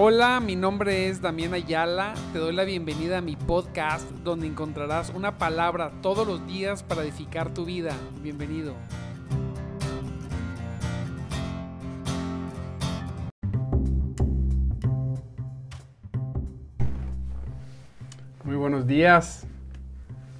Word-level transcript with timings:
Hola, 0.00 0.38
mi 0.38 0.54
nombre 0.54 1.08
es 1.08 1.20
Damián 1.20 1.54
Ayala. 1.54 2.14
Te 2.32 2.38
doy 2.38 2.54
la 2.54 2.62
bienvenida 2.62 3.18
a 3.18 3.20
mi 3.20 3.34
podcast 3.34 4.08
donde 4.22 4.46
encontrarás 4.46 5.10
una 5.10 5.38
palabra 5.38 5.90
todos 6.02 6.24
los 6.24 6.46
días 6.46 6.84
para 6.84 7.02
edificar 7.02 7.52
tu 7.52 7.64
vida. 7.64 7.96
Bienvenido. 8.22 8.76
Muy 18.44 18.54
buenos 18.54 18.86
días, 18.86 19.48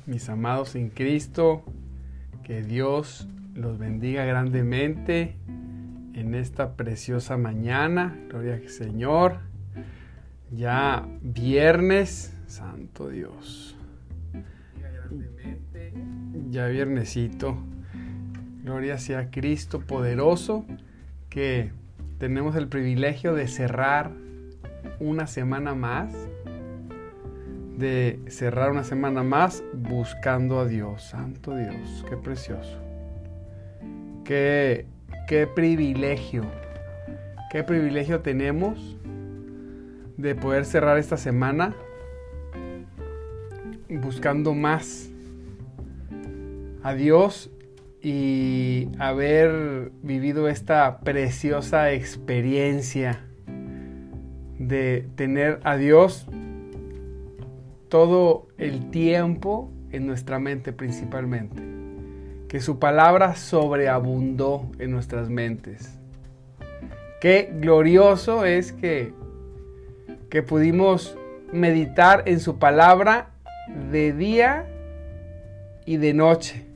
mis 0.07 0.29
amados 0.29 0.77
en 0.77 0.89
Cristo. 0.89 1.65
Que 2.45 2.63
Dios 2.63 3.27
los 3.55 3.77
bendiga 3.77 4.25
grandemente 4.25 5.37
en 6.15 6.37
esta 6.37 6.77
preciosa 6.77 7.37
mañana. 7.37 8.17
Gloria 8.29 8.55
al 8.55 8.69
Señor. 8.69 9.48
Ya 10.51 11.07
viernes, 11.21 12.35
Santo 12.47 13.09
Dios. 13.09 13.77
Ya 16.49 16.67
viernesito. 16.67 17.57
Gloria 18.63 18.99
sea 18.99 19.31
Cristo 19.31 19.81
poderoso 19.81 20.65
que 21.29 21.71
tenemos 22.19 22.57
el 22.57 22.69
privilegio 22.69 23.35
de 23.35 23.47
cerrar 23.49 24.11
una 25.01 25.27
semana 25.27 25.75
más. 25.75 26.15
De 27.77 28.19
cerrar 28.29 28.71
una 28.71 28.85
semana 28.85 29.23
más 29.23 29.63
buscando 29.73 30.61
a 30.61 30.67
Dios. 30.67 31.03
Santo 31.03 31.55
Dios, 31.55 32.05
qué 32.09 32.17
precioso. 32.17 32.79
Qué, 34.25 34.87
qué 35.29 35.47
privilegio. 35.47 36.45
Qué 37.51 37.63
privilegio 37.65 38.21
tenemos 38.21 38.98
de 40.19 40.35
poder 40.35 40.67
cerrar 40.67 40.99
esta 40.99 41.17
semana 41.17 41.75
buscando 43.89 44.53
más 44.53 45.09
a 46.83 46.93
Dios 46.95 47.51
y 48.03 48.89
haber 48.99 49.91
vivido 50.03 50.49
esta 50.49 51.01
preciosa 51.01 51.93
experiencia 51.93 53.25
de 54.59 55.09
tener 55.15 55.61
a 55.65 55.77
Dios 55.77 56.27
todo 57.89 58.49
el 58.59 58.91
tiempo 58.91 59.71
en 59.91 60.07
nuestra 60.07 60.39
mente 60.39 60.73
principalmente. 60.73 61.63
Que 62.49 62.61
su 62.61 62.79
palabra 62.79 63.37
sobreabundó 63.37 64.71
en 64.79 64.91
nuestras 64.91 65.29
mentes. 65.29 65.99
Qué 67.21 67.53
glorioso 67.61 68.45
es 68.45 68.73
que 68.73 69.13
que 70.31 70.43
pudimos 70.43 71.17
meditar 71.53 72.23
en 72.27 72.41
su 72.41 72.59
palabra 72.59 73.31
de 73.91 74.13
día 74.13 74.67
y 75.87 75.97
de 75.97 76.15
noche. 76.15 76.67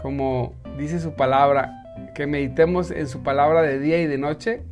Como 0.00 0.54
dice 0.78 1.00
su 1.00 1.14
palabra, 1.14 1.82
que 2.14 2.26
meditemos 2.26 2.90
en 2.90 3.08
su 3.08 3.22
palabra 3.22 3.62
de 3.62 3.78
día 3.78 4.00
y 4.00 4.06
de 4.06 4.18
noche 4.18 4.62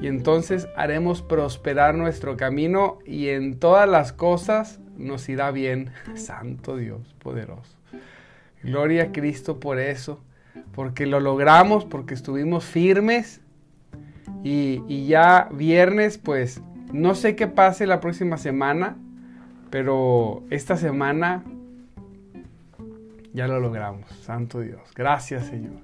y 0.00 0.06
entonces 0.08 0.68
haremos 0.76 1.22
prosperar 1.22 1.94
nuestro 1.94 2.36
camino 2.36 2.98
y 3.06 3.28
en 3.28 3.58
todas 3.58 3.88
las 3.88 4.12
cosas 4.12 4.80
nos 4.96 5.28
irá 5.28 5.50
bien. 5.50 5.90
Santo 6.14 6.76
Dios, 6.76 7.14
poderoso. 7.20 7.76
Gloria 8.62 9.04
a 9.04 9.12
Cristo 9.12 9.60
por 9.60 9.78
eso, 9.78 10.20
porque 10.74 11.06
lo 11.06 11.20
logramos, 11.20 11.84
porque 11.84 12.14
estuvimos 12.14 12.64
firmes 12.64 13.40
y, 14.42 14.82
y 14.88 15.06
ya 15.06 15.48
viernes 15.52 16.18
pues 16.18 16.62
no 16.94 17.16
sé 17.16 17.34
qué 17.34 17.48
pase 17.48 17.88
la 17.88 17.98
próxima 17.98 18.36
semana, 18.36 18.96
pero 19.68 20.44
esta 20.50 20.76
semana 20.76 21.42
ya 23.32 23.48
lo 23.48 23.58
logramos. 23.58 24.08
Santo 24.22 24.60
Dios. 24.60 24.80
Gracias 24.94 25.46
Señor. 25.46 25.80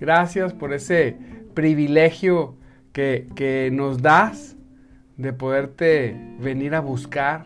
Gracias 0.00 0.54
por 0.54 0.72
ese 0.72 1.18
privilegio 1.52 2.54
que, 2.94 3.28
que 3.36 3.68
nos 3.70 4.00
das 4.00 4.56
de 5.18 5.34
poderte 5.34 6.16
venir 6.40 6.74
a 6.74 6.80
buscar 6.80 7.44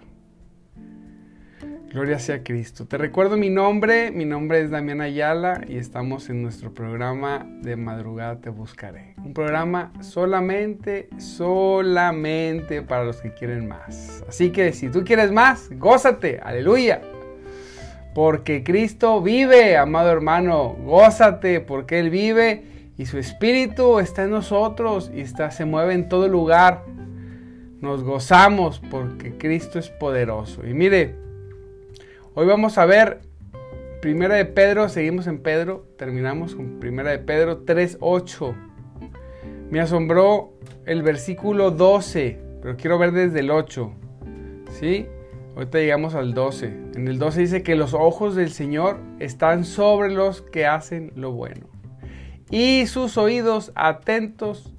Gloria 1.91 2.21
sea 2.21 2.45
Cristo. 2.45 2.87
Te 2.87 2.99
recuerdo 2.99 3.37
mi 3.37 3.51
nombre, 3.51 4.13
mi 4.13 4.25
nombre 4.25 4.61
es 4.61 4.71
Damián 4.71 5.01
Ayala 5.01 5.65
y 5.67 5.77
estamos 5.77 6.31
en 6.31 6.41
nuestro 6.41 6.73
programa 6.73 7.45
de 7.63 7.75
madrugada 7.75 8.41
te 8.41 8.49
buscaré. 8.49 9.17
Un 9.17 9.35
programa 9.35 9.93
solamente, 10.01 11.09
solamente 11.19 12.83
para 12.83 13.03
los 13.03 13.21
que 13.21 13.35
quieren 13.35 13.67
más. 13.67 14.23
Así 14.29 14.51
que 14.51 14.73
si 14.73 14.89
tú 14.89 15.03
quieres 15.03 15.33
más, 15.33 15.69
gózate, 15.79 16.39
aleluya. 16.41 17.03
Porque 18.15 18.63
Cristo 18.63 19.21
vive, 19.21 19.77
amado 19.77 20.13
hermano, 20.13 20.77
gózate 20.85 21.61
porque 21.61 21.99
Él 21.99 22.11
vive 22.11 22.93
y 22.99 23.07
su 23.07 23.19
espíritu 23.19 23.99
está 23.99 24.23
en 24.23 24.31
nosotros 24.31 25.11
y 25.13 25.23
está, 25.23 25.51
se 25.51 25.65
mueve 25.65 25.95
en 25.95 26.09
todo 26.09 26.29
lugar. 26.29 26.85
Nos 27.81 28.05
gozamos 28.05 28.81
porque 28.93 29.37
Cristo 29.37 29.81
es 29.81 29.91
poderoso. 29.91 30.65
Y 30.65 30.73
mire, 30.73 31.30
Hoy 32.33 32.47
vamos 32.47 32.79
a 32.79 32.87
ver 32.87 33.23
Primera 34.01 34.37
de 34.37 34.45
Pedro, 34.45 34.89
seguimos 34.89 35.27
en 35.27 35.43
Pedro, 35.43 35.85
terminamos 35.99 36.55
con 36.55 36.79
Primera 36.79 37.11
de 37.11 37.19
Pedro 37.19 37.67
3.8. 37.67 38.55
Me 39.69 39.81
asombró 39.81 40.55
el 40.87 41.03
versículo 41.03 41.73
12, 41.73 42.39
pero 42.63 42.77
quiero 42.77 42.99
ver 43.01 43.11
desde 43.11 43.41
el 43.41 43.51
8. 43.51 43.93
¿Sí? 44.79 45.09
Ahorita 45.57 45.79
llegamos 45.79 46.15
al 46.15 46.33
12. 46.33 46.67
En 46.95 47.09
el 47.09 47.19
12 47.19 47.41
dice 47.41 47.63
que 47.65 47.75
los 47.75 47.95
ojos 47.95 48.37
del 48.37 48.53
Señor 48.53 49.01
están 49.19 49.65
sobre 49.65 50.13
los 50.13 50.41
que 50.41 50.67
hacen 50.67 51.13
lo 51.17 51.33
bueno. 51.33 51.67
Y 52.49 52.87
sus 52.87 53.19
oídos 53.19 53.73
atentos 53.75 54.73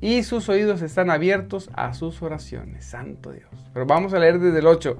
y 0.00 0.24
sus 0.24 0.48
oídos 0.48 0.82
están 0.82 1.08
abiertos 1.08 1.70
a 1.72 1.94
sus 1.94 2.20
oraciones. 2.20 2.84
Santo 2.84 3.30
Dios. 3.30 3.70
Pero 3.72 3.86
vamos 3.86 4.12
a 4.12 4.18
leer 4.18 4.40
desde 4.40 4.58
el 4.58 4.66
8. 4.66 4.98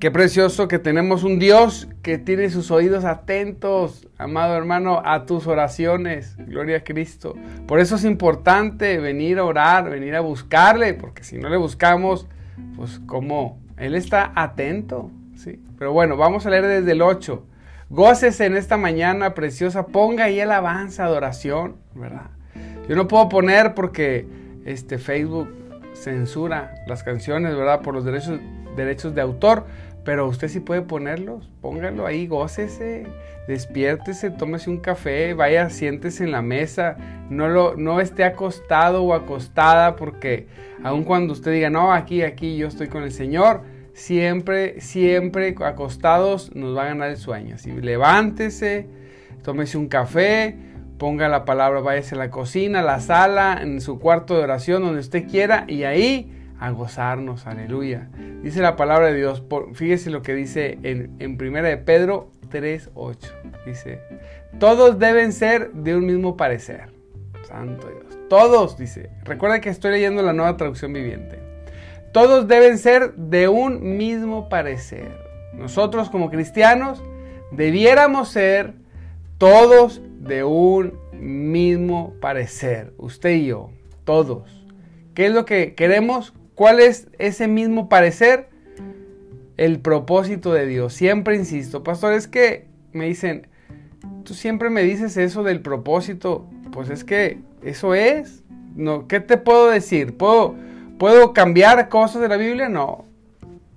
Qué 0.00 0.10
precioso 0.10 0.68
que 0.68 0.78
tenemos 0.78 1.22
un 1.22 1.38
Dios 1.38 1.88
que 2.02 2.18
tiene 2.18 2.50
sus 2.50 2.70
oídos 2.70 3.04
atentos, 3.04 4.08
amado 4.18 4.56
hermano, 4.56 5.02
a 5.04 5.26
tus 5.26 5.46
oraciones. 5.46 6.36
Gloria 6.38 6.78
a 6.78 6.84
Cristo. 6.84 7.34
Por 7.66 7.78
eso 7.78 7.96
es 7.96 8.04
importante 8.04 8.98
venir 8.98 9.38
a 9.38 9.44
orar, 9.44 9.90
venir 9.90 10.16
a 10.16 10.20
buscarle, 10.20 10.94
porque 10.94 11.22
si 11.22 11.38
no 11.38 11.48
le 11.48 11.56
buscamos, 11.56 12.26
pues 12.74 13.00
como 13.06 13.60
Él 13.76 13.94
está 13.94 14.32
atento. 14.34 15.10
¿sí? 15.36 15.62
Pero 15.78 15.92
bueno, 15.92 16.16
vamos 16.16 16.46
a 16.46 16.50
leer 16.50 16.66
desde 16.66 16.92
el 16.92 17.02
8. 17.02 17.46
Gócese 17.90 18.46
en 18.46 18.56
esta 18.56 18.76
mañana 18.76 19.34
preciosa, 19.34 19.86
ponga 19.86 20.24
ahí 20.24 20.40
alabanza, 20.40 21.04
adoración, 21.04 21.76
¿verdad? 21.94 22.30
Yo 22.88 22.96
no 22.96 23.06
puedo 23.06 23.28
poner 23.28 23.74
porque 23.74 24.26
este 24.64 24.98
Facebook 24.98 25.48
censura 25.92 26.74
las 26.86 27.02
canciones, 27.02 27.54
¿verdad? 27.54 27.82
Por 27.82 27.94
los 27.94 28.04
derechos 28.04 28.40
derechos 28.76 29.14
de 29.14 29.20
autor, 29.20 29.64
pero 30.04 30.26
usted 30.26 30.48
sí 30.48 30.60
puede 30.60 30.82
ponerlos, 30.82 31.48
póngalo 31.60 32.06
ahí, 32.06 32.26
gócese, 32.26 33.06
despiértese, 33.46 34.30
tómese 34.30 34.70
un 34.70 34.78
café, 34.78 35.34
vaya, 35.34 35.70
siéntese 35.70 36.24
en 36.24 36.32
la 36.32 36.42
mesa, 36.42 36.96
no, 37.30 37.48
lo, 37.48 37.76
no 37.76 38.00
esté 38.00 38.24
acostado 38.24 39.02
o 39.04 39.14
acostada, 39.14 39.96
porque 39.96 40.46
aun 40.82 41.04
cuando 41.04 41.32
usted 41.32 41.52
diga, 41.52 41.70
no, 41.70 41.92
aquí, 41.92 42.22
aquí, 42.22 42.56
yo 42.56 42.66
estoy 42.66 42.88
con 42.88 43.04
el 43.04 43.12
Señor, 43.12 43.62
siempre, 43.94 44.80
siempre 44.80 45.54
acostados 45.64 46.54
nos 46.54 46.76
va 46.76 46.82
a 46.82 46.86
ganar 46.86 47.10
el 47.10 47.16
sueño. 47.16 47.56
Levántese, 47.80 48.88
tómese 49.42 49.78
un 49.78 49.88
café, 49.88 50.56
ponga 50.98 51.28
la 51.28 51.44
palabra, 51.44 51.80
váyase 51.80 52.14
a 52.14 52.18
la 52.18 52.30
cocina, 52.30 52.82
la 52.82 53.00
sala, 53.00 53.58
en 53.62 53.80
su 53.80 53.98
cuarto 53.98 54.36
de 54.36 54.44
oración, 54.44 54.82
donde 54.82 55.00
usted 55.00 55.28
quiera, 55.28 55.64
y 55.68 55.84
ahí 55.84 56.41
a 56.62 56.70
gozarnos, 56.70 57.48
aleluya. 57.48 58.08
Dice 58.40 58.62
la 58.62 58.76
palabra 58.76 59.08
de 59.08 59.16
Dios, 59.16 59.42
fíjese 59.74 60.10
lo 60.10 60.22
que 60.22 60.32
dice 60.32 60.78
en, 60.84 61.16
en 61.18 61.36
Primera 61.36 61.68
de 61.68 61.76
Pedro 61.76 62.30
3.8. 62.52 63.16
Dice, 63.66 64.00
todos 64.60 65.00
deben 65.00 65.32
ser 65.32 65.72
de 65.72 65.96
un 65.96 66.06
mismo 66.06 66.36
parecer. 66.36 66.90
Santo 67.48 67.88
Dios. 67.88 68.16
Todos, 68.28 68.78
dice. 68.78 69.10
Recuerda 69.24 69.60
que 69.60 69.70
estoy 69.70 69.90
leyendo 69.90 70.22
la 70.22 70.32
nueva 70.32 70.56
traducción 70.56 70.92
viviente. 70.92 71.40
Todos 72.12 72.46
deben 72.46 72.78
ser 72.78 73.12
de 73.14 73.48
un 73.48 73.96
mismo 73.96 74.48
parecer. 74.48 75.10
Nosotros 75.54 76.10
como 76.10 76.30
cristianos 76.30 77.02
debiéramos 77.50 78.28
ser 78.28 78.74
todos 79.36 80.00
de 80.20 80.44
un 80.44 80.96
mismo 81.12 82.14
parecer. 82.20 82.94
Usted 82.98 83.30
y 83.30 83.46
yo, 83.46 83.70
todos. 84.04 84.64
¿Qué 85.14 85.26
es 85.26 85.32
lo 85.32 85.44
que 85.44 85.74
queremos? 85.74 86.34
¿Cuál 86.54 86.80
es 86.80 87.08
ese 87.18 87.48
mismo 87.48 87.88
parecer? 87.88 88.48
El 89.56 89.80
propósito 89.80 90.52
de 90.52 90.66
Dios. 90.66 90.92
Siempre 90.92 91.36
insisto, 91.36 91.82
pastor, 91.82 92.14
es 92.14 92.28
que 92.28 92.66
me 92.92 93.06
dicen, 93.06 93.48
tú 94.24 94.34
siempre 94.34 94.70
me 94.70 94.82
dices 94.82 95.16
eso 95.16 95.42
del 95.42 95.60
propósito. 95.60 96.46
Pues 96.72 96.90
es 96.90 97.04
que 97.04 97.38
eso 97.62 97.94
es, 97.94 98.42
no, 98.74 99.06
¿qué 99.08 99.20
te 99.20 99.36
puedo 99.36 99.68
decir? 99.68 100.16
¿Puedo, 100.16 100.54
¿Puedo 100.98 101.32
cambiar 101.32 101.88
cosas 101.88 102.22
de 102.22 102.28
la 102.28 102.36
Biblia? 102.36 102.68
No. 102.68 103.04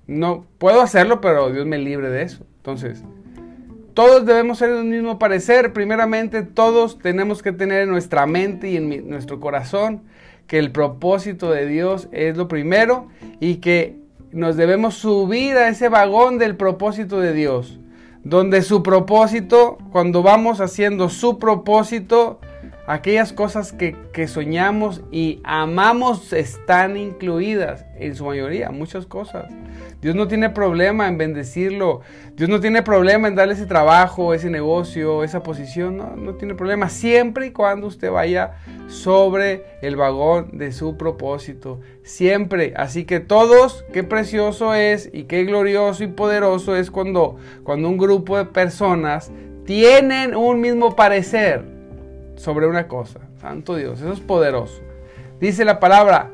No, 0.06 0.46
puedo 0.58 0.82
hacerlo, 0.82 1.20
pero 1.20 1.50
Dios 1.50 1.66
me 1.66 1.78
libre 1.78 2.10
de 2.10 2.22
eso. 2.22 2.46
Entonces, 2.58 3.02
todos 3.96 4.26
debemos 4.26 4.58
ser 4.58 4.72
un 4.72 4.90
mismo 4.90 5.18
parecer. 5.18 5.72
Primeramente, 5.72 6.42
todos 6.42 6.98
tenemos 6.98 7.42
que 7.42 7.52
tener 7.52 7.80
en 7.80 7.88
nuestra 7.88 8.26
mente 8.26 8.68
y 8.68 8.76
en 8.76 9.08
nuestro 9.08 9.40
corazón 9.40 10.02
que 10.46 10.58
el 10.58 10.70
propósito 10.70 11.50
de 11.50 11.64
Dios 11.64 12.06
es 12.12 12.36
lo 12.36 12.46
primero 12.46 13.08
y 13.40 13.54
que 13.56 13.96
nos 14.32 14.58
debemos 14.58 14.96
subir 14.96 15.56
a 15.56 15.70
ese 15.70 15.88
vagón 15.88 16.36
del 16.36 16.56
propósito 16.56 17.20
de 17.20 17.32
Dios, 17.32 17.80
donde 18.22 18.60
su 18.60 18.82
propósito, 18.82 19.78
cuando 19.92 20.22
vamos 20.22 20.60
haciendo 20.60 21.08
su 21.08 21.38
propósito, 21.38 22.38
aquellas 22.86 23.32
cosas 23.32 23.72
que, 23.72 23.96
soñamos 24.28 25.02
y 25.10 25.40
amamos 25.44 26.32
están 26.32 26.96
incluidas 26.96 27.84
en 27.98 28.14
su 28.14 28.24
mayoría, 28.24 28.70
muchas 28.70 29.06
cosas. 29.06 29.52
Dios 30.00 30.14
no 30.14 30.28
tiene 30.28 30.50
problema 30.50 31.08
en 31.08 31.18
bendecirlo. 31.18 32.00
Dios 32.34 32.48
no 32.48 32.60
tiene 32.60 32.82
problema 32.82 33.28
en 33.28 33.34
darle 33.34 33.54
ese 33.54 33.66
trabajo, 33.66 34.34
ese 34.34 34.50
negocio, 34.50 35.24
esa 35.24 35.42
posición. 35.42 35.96
No, 35.96 36.16
no 36.16 36.34
tiene 36.34 36.54
problema. 36.54 36.88
Siempre 36.88 37.46
y 37.46 37.50
cuando 37.50 37.86
usted 37.86 38.10
vaya 38.10 38.52
sobre 38.88 39.64
el 39.82 39.96
vagón 39.96 40.58
de 40.58 40.72
su 40.72 40.96
propósito. 40.96 41.80
Siempre. 42.02 42.74
Así 42.76 43.04
que 43.04 43.20
todos, 43.20 43.84
qué 43.92 44.04
precioso 44.04 44.74
es 44.74 45.10
y 45.12 45.24
qué 45.24 45.44
glorioso 45.44 46.04
y 46.04 46.08
poderoso 46.08 46.76
es 46.76 46.90
cuando, 46.90 47.36
cuando 47.64 47.88
un 47.88 47.98
grupo 47.98 48.36
de 48.38 48.44
personas 48.44 49.32
tienen 49.64 50.36
un 50.36 50.60
mismo 50.60 50.94
parecer 50.94 51.75
sobre 52.36 52.66
una 52.66 52.88
cosa. 52.88 53.20
Santo 53.40 53.76
Dios, 53.76 54.00
eso 54.00 54.12
es 54.12 54.20
poderoso. 54.20 54.80
Dice 55.40 55.64
la 55.64 55.80
palabra, 55.80 56.30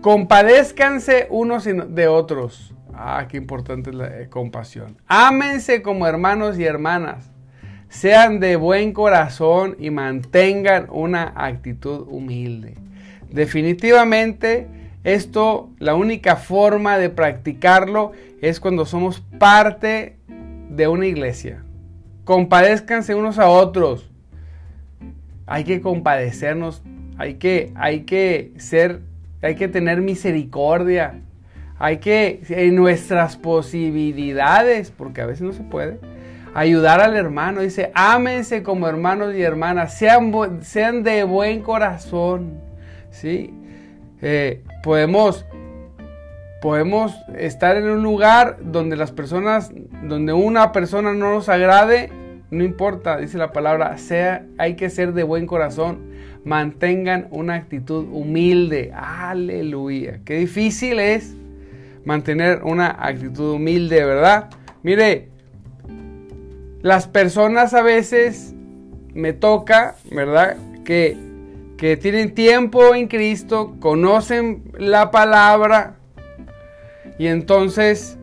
Compadézcanse 0.00 1.26
unos 1.28 1.64
de 1.64 2.06
otros. 2.06 2.72
Ah, 2.94 3.26
qué 3.28 3.36
importante 3.36 3.90
es 3.90 3.96
la 3.96 4.20
eh, 4.20 4.28
compasión. 4.28 4.96
Ámense 5.08 5.82
como 5.82 6.06
hermanos 6.06 6.56
y 6.58 6.64
hermanas. 6.64 7.32
Sean 7.88 8.38
de 8.38 8.54
buen 8.54 8.92
corazón 8.92 9.76
y 9.78 9.90
mantengan 9.90 10.86
una 10.90 11.32
actitud 11.34 12.06
humilde. 12.08 12.76
Definitivamente, 13.30 14.68
esto, 15.02 15.70
la 15.78 15.96
única 15.96 16.36
forma 16.36 16.96
de 16.96 17.10
practicarlo 17.10 18.12
es 18.40 18.60
cuando 18.60 18.86
somos 18.86 19.20
parte 19.38 20.16
de 20.70 20.86
una 20.86 21.06
iglesia. 21.06 21.64
Compadézcanse 22.28 23.14
unos 23.14 23.38
a 23.38 23.48
otros. 23.48 24.10
Hay 25.46 25.64
que 25.64 25.80
compadecernos, 25.80 26.82
hay 27.16 27.36
que, 27.36 27.72
hay 27.74 28.00
que 28.00 28.52
ser 28.58 29.00
hay 29.40 29.54
que 29.54 29.66
tener 29.66 30.02
misericordia, 30.02 31.22
hay 31.78 31.96
que, 31.96 32.42
en 32.50 32.74
nuestras 32.74 33.38
posibilidades, 33.38 34.90
porque 34.90 35.22
a 35.22 35.26
veces 35.26 35.40
no 35.40 35.54
se 35.54 35.62
puede, 35.62 36.00
ayudar 36.52 37.00
al 37.00 37.16
hermano. 37.16 37.62
Dice, 37.62 37.92
ámense 37.94 38.62
como 38.62 38.88
hermanos 38.88 39.34
y 39.34 39.40
hermanas, 39.40 39.96
sean, 39.96 40.30
sean 40.60 41.02
de 41.02 41.24
buen 41.24 41.62
corazón. 41.62 42.60
¿sí? 43.10 43.54
Eh, 44.20 44.62
podemos, 44.82 45.46
podemos 46.60 47.14
estar 47.36 47.76
en 47.76 47.88
un 47.88 48.02
lugar 48.02 48.58
donde 48.62 48.96
las 48.96 49.12
personas, 49.12 49.70
donde 50.02 50.32
una 50.32 50.72
persona 50.72 51.12
no 51.12 51.32
nos 51.34 51.48
agrade, 51.48 52.10
no 52.50 52.64
importa, 52.64 53.18
dice 53.18 53.38
la 53.38 53.52
palabra, 53.52 53.96
sea, 53.98 54.44
hay 54.56 54.74
que 54.74 54.90
ser 54.90 55.12
de 55.12 55.22
buen 55.22 55.46
corazón 55.46 56.08
mantengan 56.44 57.28
una 57.30 57.54
actitud 57.54 58.06
humilde. 58.10 58.92
Aleluya. 58.94 60.20
Qué 60.24 60.38
difícil 60.38 60.98
es 60.98 61.36
mantener 62.04 62.62
una 62.64 62.88
actitud 62.88 63.54
humilde, 63.54 64.04
¿verdad? 64.04 64.48
Mire, 64.82 65.28
las 66.80 67.06
personas 67.06 67.74
a 67.74 67.82
veces 67.82 68.54
me 69.14 69.32
toca, 69.32 69.96
¿verdad? 70.10 70.56
Que, 70.84 71.16
que 71.76 71.96
tienen 71.96 72.34
tiempo 72.34 72.94
en 72.94 73.08
Cristo, 73.08 73.76
conocen 73.78 74.72
la 74.78 75.10
palabra 75.10 75.97
y 77.18 77.26
entonces 77.26 78.18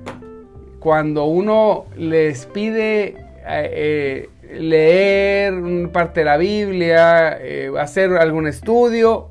cuando 0.80 1.26
uno 1.26 1.86
les 1.98 2.46
pide 2.46 3.16
eh, 3.48 4.30
eh, 4.48 4.60
leer 4.60 5.90
parte 5.92 6.22
de 6.22 6.26
la 6.26 6.38
Biblia, 6.38 7.38
eh, 7.42 7.72
hacer 7.80 8.12
algún 8.14 8.48
estudio. 8.48 9.30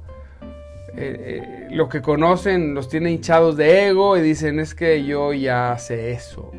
Eh, 0.97 1.69
lo 1.71 1.89
que 1.89 2.01
conocen 2.03 2.73
los 2.73 2.89
tiene 2.89 3.11
hinchados 3.11 3.57
de 3.57 3.89
ego 3.89 4.17
y 4.17 4.23
dicen 4.23 4.61
es 4.61 4.77
que 4.77 5.05
yo 5.05 5.33
ya 5.33 5.77
sé 5.77 6.13
eso, 6.13 6.53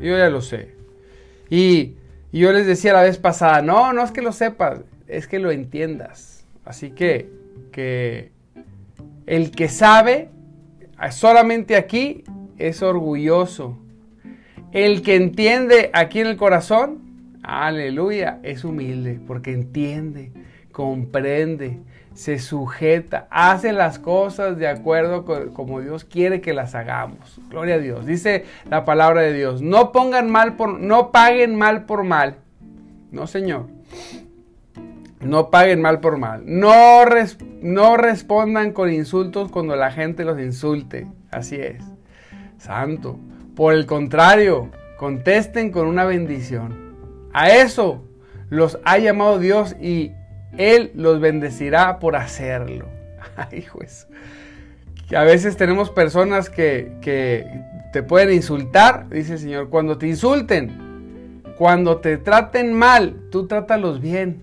Yo 0.00 0.16
ya 0.16 0.28
lo 0.28 0.40
sé. 0.40 0.74
Y, 1.48 1.94
yo 2.30 2.52
les 2.52 2.66
decía 2.66 2.92
la 2.92 3.02
vez 3.02 3.16
pasada, 3.16 3.62
no, 3.62 3.92
no 3.94 4.04
es 4.04 4.10
que 4.10 4.20
lo 4.20 4.32
sepas, 4.32 4.80
es 5.06 5.26
que 5.26 5.38
lo 5.38 5.50
entiendas. 5.50 6.44
Así 6.66 6.90
que, 6.90 7.30
que 7.72 8.32
el 9.26 9.50
que 9.50 9.68
sabe 9.68 10.28
solamente 11.10 11.74
aquí 11.76 12.24
es 12.58 12.82
orgulloso. 12.82 13.78
El 14.72 15.02
que 15.02 15.16
entiende 15.16 15.90
aquí 15.92 16.20
en 16.20 16.26
el 16.26 16.36
corazón 16.36 17.08
Aleluya, 17.48 18.40
es 18.42 18.62
humilde 18.62 19.20
porque 19.26 19.54
entiende, 19.54 20.32
comprende, 20.70 21.78
se 22.12 22.38
sujeta, 22.38 23.26
hace 23.30 23.72
las 23.72 23.98
cosas 23.98 24.58
de 24.58 24.68
acuerdo 24.68 25.24
con 25.24 25.54
como 25.54 25.80
Dios 25.80 26.04
quiere 26.04 26.42
que 26.42 26.52
las 26.52 26.74
hagamos. 26.74 27.40
Gloria 27.48 27.76
a 27.76 27.78
Dios. 27.78 28.04
Dice 28.04 28.44
la 28.68 28.84
palabra 28.84 29.22
de 29.22 29.32
Dios, 29.32 29.62
no 29.62 29.92
pongan 29.92 30.30
mal 30.30 30.56
por 30.56 30.78
no 30.78 31.10
paguen 31.10 31.56
mal 31.56 31.86
por 31.86 32.04
mal. 32.04 32.36
No, 33.12 33.26
Señor. 33.26 33.68
No 35.20 35.48
paguen 35.48 35.80
mal 35.80 36.00
por 36.00 36.18
mal. 36.18 36.42
No, 36.44 37.04
no 37.62 37.96
respondan 37.96 38.72
con 38.72 38.92
insultos 38.92 39.50
cuando 39.50 39.74
la 39.74 39.90
gente 39.90 40.24
los 40.24 40.38
insulte. 40.38 41.06
Así 41.30 41.56
es. 41.56 41.82
Santo. 42.58 43.18
Por 43.56 43.74
el 43.74 43.86
contrario, 43.86 44.70
contesten 44.96 45.70
con 45.70 45.86
una 45.86 46.04
bendición. 46.04 46.94
A 47.32 47.50
eso 47.50 48.02
los 48.50 48.78
ha 48.84 48.98
llamado 48.98 49.38
Dios 49.38 49.76
y 49.80 50.12
Él 50.56 50.92
los 50.94 51.20
bendecirá 51.20 51.98
por 51.98 52.16
hacerlo. 52.16 52.86
Ay, 53.36 53.62
juez. 53.62 54.06
A 55.16 55.24
veces 55.24 55.56
tenemos 55.56 55.90
personas 55.90 56.50
que, 56.50 56.92
que 57.00 57.46
te 57.92 58.02
pueden 58.02 58.32
insultar, 58.32 59.08
dice 59.08 59.34
el 59.34 59.38
Señor, 59.38 59.70
cuando 59.70 59.96
te 59.96 60.06
insulten, 60.06 61.42
cuando 61.56 61.98
te 61.98 62.18
traten 62.18 62.72
mal, 62.72 63.16
tú 63.30 63.46
trátalos 63.46 64.00
bien. 64.00 64.42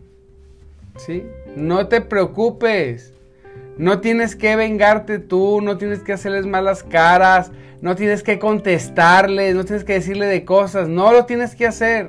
¿Sí? 0.97 1.23
No 1.55 1.87
te 1.87 2.01
preocupes. 2.01 3.14
No 3.77 3.99
tienes 3.99 4.35
que 4.35 4.55
vengarte 4.55 5.19
tú, 5.19 5.61
no 5.61 5.77
tienes 5.77 5.99
que 5.99 6.13
hacerles 6.13 6.45
malas 6.45 6.83
caras, 6.83 7.51
no 7.81 7.95
tienes 7.95 8.23
que 8.23 8.39
contestarles, 8.39 9.55
no 9.55 9.65
tienes 9.65 9.83
que 9.83 9.93
decirle 9.93 10.27
de 10.27 10.45
cosas, 10.45 10.87
no 10.87 11.11
lo 11.11 11.25
tienes 11.25 11.55
que 11.55 11.67
hacer. 11.67 12.07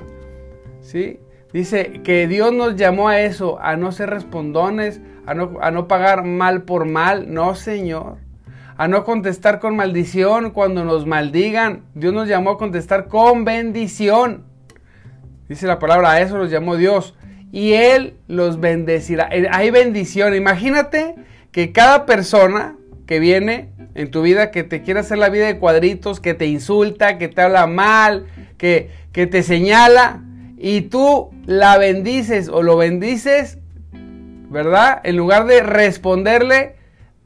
¿sí? 0.86 1.18
Dice 1.52 2.00
que 2.04 2.26
Dios 2.28 2.52
nos 2.52 2.76
llamó 2.76 3.08
a 3.08 3.20
eso, 3.20 3.58
a 3.60 3.76
no 3.76 3.92
ser 3.92 4.10
respondones, 4.10 5.00
a 5.26 5.34
no, 5.34 5.54
a 5.60 5.70
no 5.70 5.88
pagar 5.88 6.24
mal 6.24 6.62
por 6.62 6.84
mal. 6.84 7.32
No, 7.32 7.54
Señor. 7.54 8.18
A 8.76 8.88
no 8.88 9.04
contestar 9.04 9.58
con 9.58 9.74
maldición 9.74 10.50
cuando 10.50 10.84
nos 10.84 11.06
maldigan. 11.06 11.82
Dios 11.94 12.12
nos 12.12 12.28
llamó 12.28 12.50
a 12.50 12.58
contestar 12.58 13.08
con 13.08 13.44
bendición. 13.44 14.44
Dice 15.48 15.66
la 15.66 15.78
palabra, 15.78 16.12
a 16.12 16.20
eso 16.20 16.36
los 16.36 16.50
llamó 16.50 16.76
Dios. 16.76 17.14
Y 17.52 17.72
Él 17.72 18.16
los 18.28 18.60
bendecirá. 18.60 19.28
Eh, 19.32 19.48
hay 19.50 19.70
bendición. 19.70 20.34
Imagínate 20.34 21.14
que 21.56 21.72
cada 21.72 22.04
persona 22.04 22.76
que 23.06 23.18
viene 23.18 23.70
en 23.94 24.10
tu 24.10 24.20
vida, 24.20 24.50
que 24.50 24.62
te 24.62 24.82
quiere 24.82 25.00
hacer 25.00 25.16
la 25.16 25.30
vida 25.30 25.46
de 25.46 25.56
cuadritos, 25.56 26.20
que 26.20 26.34
te 26.34 26.44
insulta, 26.44 27.16
que 27.16 27.28
te 27.28 27.40
habla 27.40 27.66
mal, 27.66 28.26
que, 28.58 28.90
que 29.10 29.26
te 29.26 29.42
señala, 29.42 30.22
y 30.58 30.82
tú 30.82 31.30
la 31.46 31.78
bendices 31.78 32.50
o 32.50 32.62
lo 32.62 32.76
bendices, 32.76 33.56
¿verdad? 34.50 35.00
En 35.02 35.16
lugar 35.16 35.46
de 35.46 35.62
responderle, 35.62 36.74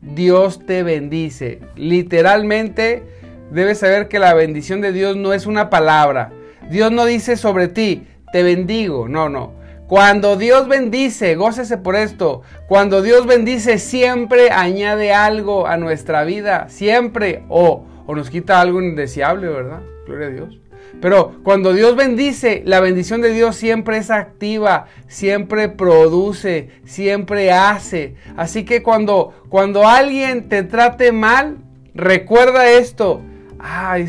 Dios 0.00 0.64
te 0.64 0.84
bendice. 0.84 1.58
Literalmente, 1.74 3.02
debes 3.50 3.78
saber 3.78 4.06
que 4.06 4.20
la 4.20 4.32
bendición 4.32 4.80
de 4.80 4.92
Dios 4.92 5.16
no 5.16 5.32
es 5.32 5.46
una 5.46 5.70
palabra. 5.70 6.30
Dios 6.70 6.92
no 6.92 7.04
dice 7.04 7.36
sobre 7.36 7.66
ti, 7.66 8.06
te 8.32 8.44
bendigo. 8.44 9.08
No, 9.08 9.28
no. 9.28 9.54
Cuando 9.90 10.36
Dios 10.36 10.68
bendice, 10.68 11.34
gócese 11.34 11.76
por 11.76 11.96
esto. 11.96 12.42
Cuando 12.68 13.02
Dios 13.02 13.26
bendice, 13.26 13.78
siempre 13.78 14.52
añade 14.52 15.12
algo 15.12 15.66
a 15.66 15.76
nuestra 15.78 16.22
vida. 16.22 16.68
Siempre. 16.68 17.42
O, 17.48 17.84
o 18.06 18.14
nos 18.14 18.30
quita 18.30 18.60
algo 18.60 18.80
indeseable, 18.80 19.48
¿verdad? 19.48 19.80
Gloria 20.06 20.28
a 20.28 20.30
Dios. 20.30 20.60
Pero 21.00 21.40
cuando 21.42 21.72
Dios 21.72 21.96
bendice, 21.96 22.62
la 22.64 22.78
bendición 22.78 23.20
de 23.20 23.32
Dios 23.32 23.56
siempre 23.56 23.96
es 23.96 24.12
activa, 24.12 24.86
siempre 25.08 25.68
produce, 25.68 26.68
siempre 26.84 27.50
hace. 27.50 28.14
Así 28.36 28.64
que 28.64 28.84
cuando, 28.84 29.34
cuando 29.48 29.88
alguien 29.88 30.48
te 30.48 30.62
trate 30.62 31.10
mal, 31.10 31.64
recuerda 31.96 32.70
esto. 32.70 33.22
Ay, 33.58 34.06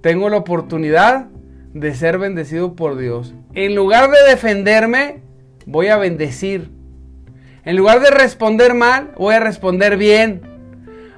tengo 0.00 0.30
la 0.30 0.38
oportunidad 0.38 1.26
de 1.74 1.94
ser 1.94 2.16
bendecido 2.16 2.74
por 2.76 2.96
Dios. 2.96 3.34
En 3.54 3.74
lugar 3.74 4.10
de 4.10 4.30
defenderme, 4.30 5.20
voy 5.66 5.88
a 5.88 5.96
bendecir. 5.96 6.70
En 7.64 7.76
lugar 7.76 8.00
de 8.00 8.10
responder 8.10 8.74
mal, 8.74 9.12
voy 9.16 9.34
a 9.34 9.40
responder 9.40 9.96
bien 9.96 10.52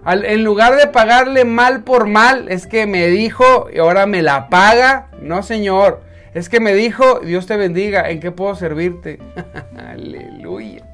en 0.07 0.45
lugar 0.45 0.76
de 0.76 0.87
pagarle 0.87 1.45
mal 1.45 1.83
por 1.83 2.07
mal, 2.07 2.47
es 2.49 2.67
que 2.67 2.87
me 2.87 3.07
dijo 3.07 3.69
y 3.73 3.79
ahora 3.79 4.07
me 4.07 4.23
la 4.23 4.49
paga. 4.49 5.09
No, 5.21 5.43
Señor. 5.43 6.03
Es 6.35 6.49
que 6.49 6.61
me 6.61 6.75
dijo, 6.75 7.21
Dios 7.21 7.47
te 7.47 7.57
bendiga, 7.57 8.11
¿en 8.11 8.21
qué 8.21 8.33
puedo 8.33 8.55
servirte? 8.57 9.21
Aleluya. 9.76 10.85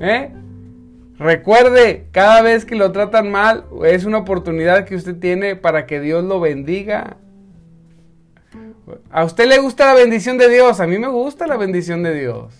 ¿Eh? 0.00 0.30
Recuerde, 1.18 2.06
cada 2.12 2.40
vez 2.42 2.64
que 2.64 2.76
lo 2.76 2.92
tratan 2.92 3.30
mal, 3.30 3.64
es 3.84 4.04
una 4.04 4.18
oportunidad 4.18 4.84
que 4.84 4.94
usted 4.94 5.16
tiene 5.16 5.56
para 5.56 5.86
que 5.86 6.00
Dios 6.00 6.24
lo 6.24 6.40
bendiga. 6.40 7.16
¿A 9.10 9.24
usted 9.24 9.48
le 9.48 9.58
gusta 9.58 9.86
la 9.86 9.94
bendición 9.94 10.38
de 10.38 10.48
Dios? 10.48 10.80
A 10.80 10.86
mí 10.86 10.98
me 10.98 11.08
gusta 11.08 11.46
la 11.46 11.56
bendición 11.56 12.02
de 12.02 12.14
Dios. 12.14 12.54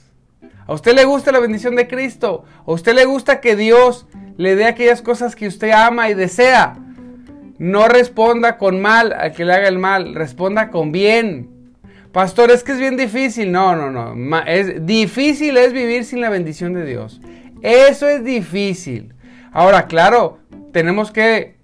¿A 0.66 0.72
usted 0.72 0.94
le 0.94 1.04
gusta 1.04 1.30
la 1.30 1.38
bendición 1.38 1.76
de 1.76 1.86
Cristo? 1.86 2.44
¿A 2.66 2.72
usted 2.72 2.94
le 2.94 3.04
gusta 3.04 3.40
que 3.40 3.54
Dios 3.54 4.06
le 4.36 4.54
dé 4.54 4.66
aquellas 4.66 5.02
cosas 5.02 5.34
que 5.34 5.46
usted 5.46 5.70
ama 5.70 6.10
y 6.10 6.14
desea. 6.14 6.76
No 7.58 7.88
responda 7.88 8.58
con 8.58 8.80
mal 8.80 9.12
al 9.12 9.32
que 9.32 9.44
le 9.44 9.54
haga 9.54 9.68
el 9.68 9.78
mal, 9.78 10.14
responda 10.14 10.70
con 10.70 10.92
bien. 10.92 11.50
Pastor, 12.12 12.50
es 12.50 12.62
que 12.62 12.72
es 12.72 12.78
bien 12.78 12.96
difícil. 12.96 13.50
No, 13.50 13.76
no, 13.76 13.90
no. 13.90 14.38
Es 14.44 14.84
difícil 14.84 15.56
es 15.56 15.72
vivir 15.72 16.04
sin 16.04 16.20
la 16.20 16.28
bendición 16.28 16.74
de 16.74 16.84
Dios. 16.84 17.20
Eso 17.62 18.08
es 18.08 18.24
difícil. 18.24 19.14
Ahora, 19.52 19.86
claro, 19.86 20.38
tenemos 20.72 21.10
que 21.10 21.55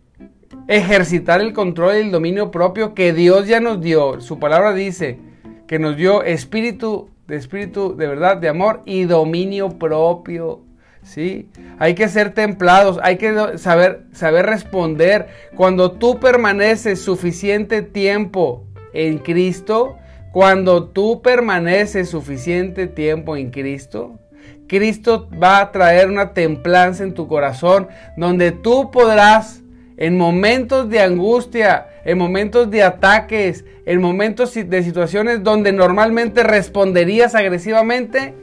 ejercitar 0.68 1.40
el 1.40 1.52
control 1.52 1.96
y 1.96 2.00
el 2.00 2.10
dominio 2.10 2.50
propio 2.50 2.94
que 2.94 3.12
Dios 3.12 3.46
ya 3.46 3.60
nos 3.60 3.80
dio. 3.80 4.20
Su 4.20 4.38
palabra 4.38 4.72
dice 4.72 5.18
que 5.66 5.78
nos 5.78 5.96
dio 5.96 6.22
espíritu 6.22 7.08
de 7.26 7.36
espíritu 7.36 7.96
de 7.96 8.06
verdad, 8.06 8.36
de 8.36 8.48
amor 8.48 8.82
y 8.84 9.04
dominio 9.04 9.78
propio. 9.78 10.60
¿sí? 11.02 11.48
Hay 11.78 11.94
que 11.94 12.08
ser 12.08 12.34
templados, 12.34 12.98
hay 13.02 13.16
que 13.16 13.58
saber, 13.58 14.04
saber 14.12 14.46
responder. 14.46 15.28
Cuando 15.56 15.92
tú 15.92 16.20
permaneces 16.20 17.00
suficiente 17.00 17.82
tiempo 17.82 18.64
en 18.92 19.18
Cristo, 19.18 19.96
cuando 20.32 20.84
tú 20.84 21.22
permaneces 21.22 22.10
suficiente 22.10 22.86
tiempo 22.86 23.36
en 23.36 23.50
Cristo, 23.50 24.18
Cristo 24.66 25.28
va 25.42 25.60
a 25.60 25.72
traer 25.72 26.08
una 26.08 26.32
templanza 26.32 27.02
en 27.02 27.14
tu 27.14 27.28
corazón 27.28 27.88
donde 28.16 28.52
tú 28.52 28.90
podrás 28.90 29.61
en 30.02 30.18
momentos 30.18 30.90
de 30.90 30.98
angustia, 30.98 31.86
en 32.04 32.18
momentos 32.18 32.68
de 32.72 32.82
ataques, 32.82 33.64
en 33.86 34.00
momentos 34.00 34.52
de 34.52 34.82
situaciones 34.82 35.44
donde 35.44 35.72
normalmente 35.72 36.42
responderías 36.42 37.36
agresivamente, 37.36 38.34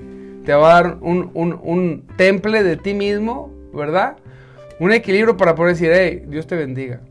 te 0.45 0.53
va 0.53 0.71
a 0.71 0.81
dar 0.81 0.97
un, 1.01 2.07
temple 2.15 2.63
de 2.63 2.77
ti 2.77 2.93
mismo, 2.93 3.53
¿verdad? 3.73 4.15
Un 4.79 4.93
equilibrio 4.93 5.35
para 5.35 5.53
poder 5.53 5.73
decir, 5.73 5.91
hey, 5.93 6.23
Dios 6.27 6.47
te 6.47 6.55
bendiga. 6.55 7.01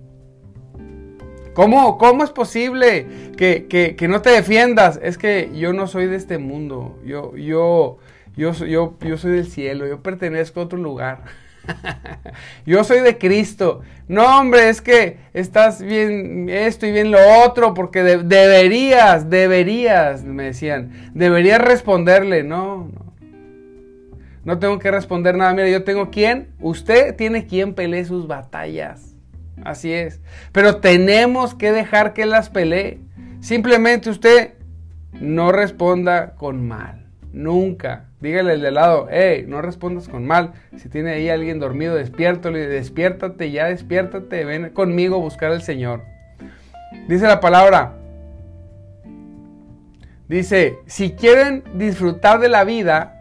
¿Cómo, 1.53 1.99
cómo 1.99 2.25
es 2.25 2.31
posible 2.31 3.07
que, 3.37 4.07
no 4.09 4.23
te 4.23 4.31
defiendas? 4.31 4.99
Es 5.03 5.19
que 5.19 5.51
yo 5.55 5.75
no 5.75 5.87
soy 5.87 6.07
de 6.07 6.17
este 6.17 6.39
mundo. 6.39 6.99
Yo, 7.05 7.37
yo, 7.37 7.99
yo, 8.35 8.55
yo, 8.55 8.97
yo 8.99 9.19
soy 9.19 9.33
del 9.33 9.47
cielo. 9.47 9.87
Yo 9.87 10.03
pertenezco 10.03 10.61
a 10.61 10.65
otro 10.65 10.79
lugar. 10.79 11.25
yo 12.67 12.85
soy 12.85 13.01
de 13.01 13.19
Cristo. 13.19 13.83
No, 14.07 14.41
hombre, 14.41 14.69
es 14.69 14.81
que 14.81 15.19
estás 15.35 15.83
bien 15.83 16.49
esto 16.49 16.87
y 16.87 16.93
bien 16.93 17.11
lo 17.11 17.19
otro, 17.45 17.75
porque 17.75 18.03
deberías, 18.03 19.29
deberías, 19.29 20.25
me 20.25 20.45
decían, 20.45 21.11
deberías 21.15 21.61
responderle. 21.61 22.43
No, 22.43 22.89
no. 22.93 23.09
No 24.45 24.59
tengo 24.59 24.79
que 24.79 24.91
responder 24.91 25.37
nada. 25.37 25.53
Mira, 25.53 25.69
yo 25.69 25.85
tengo 25.85 26.11
quien. 26.11 26.49
Usted 26.61 27.15
tiene 27.17 27.47
quien 27.47 27.75
pelee 27.75 28.07
sus 28.07 28.27
batallas. 28.27 29.15
Así 29.63 29.93
es. 29.93 30.23
Pero 30.53 30.77
tenemos 30.77 31.55
que 31.55 31.71
dejar 31.71 32.15
que 32.15 32.25
las 32.25 32.49
pelee. 32.49 32.99
Simplemente 33.41 34.09
usted 34.09 34.55
no 35.13 35.53
responda 35.53 36.35
con 36.35 36.67
mal. 36.67 37.07
Nunca. 37.31 38.08
Dígale 38.21 38.53
al 38.53 38.61
de 38.61 38.71
lado, 38.73 39.07
hey, 39.11 39.45
no 39.47 39.63
respondas 39.63 40.09
con 40.09 40.27
mal. 40.27 40.53
Si 40.77 40.89
tiene 40.89 41.13
ahí 41.13 41.29
alguien 41.29 41.61
dormido, 41.61 41.95
despiértalo 41.95 42.59
despiértate, 42.59 43.51
ya 43.51 43.67
despiértate, 43.67 44.45
ven 44.45 44.71
conmigo 44.71 45.17
a 45.17 45.21
buscar 45.21 45.53
al 45.53 45.63
Señor. 45.63 46.03
Dice 47.07 47.27
la 47.27 47.41
palabra. 47.41 47.95
Dice, 50.29 50.79
si 50.87 51.13
quieren 51.13 51.63
disfrutar 51.75 52.41
de 52.41 52.49
la 52.49 52.65
vida, 52.65 53.19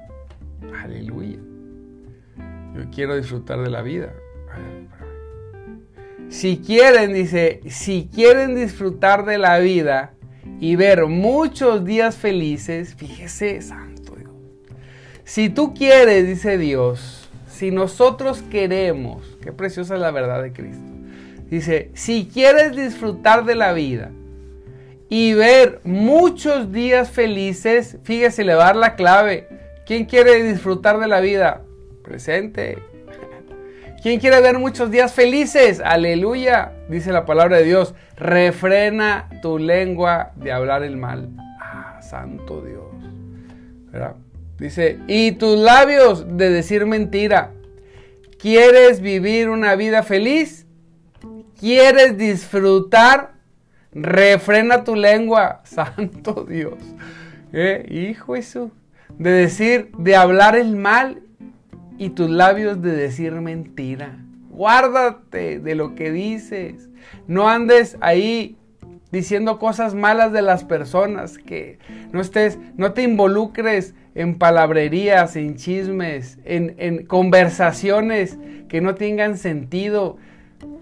Aleluya. 0.88 1.38
Yo 2.76 2.90
quiero 2.94 3.16
disfrutar 3.16 3.60
de 3.62 3.70
la 3.70 3.82
vida. 3.82 4.14
Si 6.30 6.58
quieren, 6.58 7.14
dice, 7.14 7.62
si 7.68 8.10
quieren 8.14 8.56
disfrutar 8.56 9.26
de 9.26 9.38
la 9.38 9.60
vida 9.60 10.14
y 10.60 10.76
ver 10.76 11.06
muchos 11.06 11.86
días 11.86 12.18
felices, 12.18 12.96
fíjese, 12.96 13.62
santo. 13.62 13.97
Si 15.28 15.50
tú 15.50 15.74
quieres, 15.74 16.26
dice 16.26 16.58
Dios, 16.58 17.30
si 17.50 17.70
nosotros 17.70 18.42
queremos, 18.44 19.38
qué 19.42 19.52
preciosa 19.52 19.96
es 19.96 20.00
la 20.00 20.12
verdad 20.12 20.42
de 20.42 20.54
Cristo. 20.54 20.90
Dice, 21.50 21.92
si 21.96 22.30
quieres 22.34 22.78
disfrutar 22.78 23.44
de 23.44 23.56
la 23.56 23.74
vida 23.74 24.12
y 25.10 25.34
ver 25.34 25.82
muchos 25.84 26.72
días 26.72 27.12
felices, 27.12 27.98
fíjese, 28.04 28.46
le 28.46 28.56
va 28.56 28.64
a 28.64 28.68
dar 28.68 28.76
la 28.78 28.96
clave 28.96 29.50
¿Quién 29.86 30.06
quiere 30.06 30.44
disfrutar 30.44 30.98
de 30.98 31.08
la 31.08 31.20
vida? 31.20 31.62
Presente. 32.04 32.78
¿Quién 34.02 34.22
quiere 34.22 34.40
ver 34.42 34.60
muchos 34.60 34.92
días 34.92 35.14
felices? 35.14 35.82
Aleluya. 35.84 36.72
Dice 36.90 37.12
la 37.12 37.26
palabra 37.26 37.58
de 37.58 37.64
Dios. 37.64 37.96
Refrena 38.16 39.30
tu 39.42 39.60
lengua 39.60 40.32
de 40.38 40.54
hablar 40.54 40.84
el 40.84 40.96
mal. 40.96 41.30
Ah, 41.62 42.00
santo 42.02 42.62
Dios. 42.62 42.88
Dice, 44.60 45.00
y 45.08 45.34
tus 45.34 45.58
labios 45.58 46.38
de 46.38 46.50
decir 46.50 46.86
mentira. 46.86 47.54
¿Quieres 48.40 49.02
vivir 49.02 49.50
una 49.50 49.76
vida 49.76 50.04
feliz? 50.04 50.66
¿Quieres 51.60 52.18
disfrutar? 52.18 53.34
Refrena 53.92 54.84
tu 54.84 54.96
lengua. 54.96 55.62
Santo 55.66 56.46
Dios. 56.48 56.76
Hijo 57.90 58.36
Jesús 58.36 58.72
de 59.18 59.32
decir, 59.32 59.92
de 59.98 60.16
hablar 60.16 60.56
el 60.56 60.76
mal 60.76 61.22
y 61.98 62.10
tus 62.10 62.30
labios 62.30 62.82
de 62.82 62.92
decir 62.92 63.34
mentira. 63.34 64.20
Guárdate 64.50 65.60
de 65.60 65.76
lo 65.76 65.96
que 65.96 66.12
dices. 66.12 66.90
No 67.28 67.50
andes 67.50 67.98
ahí 68.02 68.58
diciendo 69.12 69.60
cosas 69.60 69.96
malas 69.96 70.32
de 70.32 70.42
las 70.42 70.64
personas, 70.64 71.38
que 71.38 71.80
no 72.12 72.22
estés, 72.22 72.60
no 72.76 72.94
te 72.94 73.04
involucres 73.04 73.94
en 74.16 74.38
palabrerías, 74.38 75.36
en 75.36 75.56
chismes, 75.56 76.40
en, 76.44 77.06
conversaciones 77.06 78.38
que 78.68 78.82
no 78.82 78.96
tengan 78.96 79.38
sentido. 79.38 80.18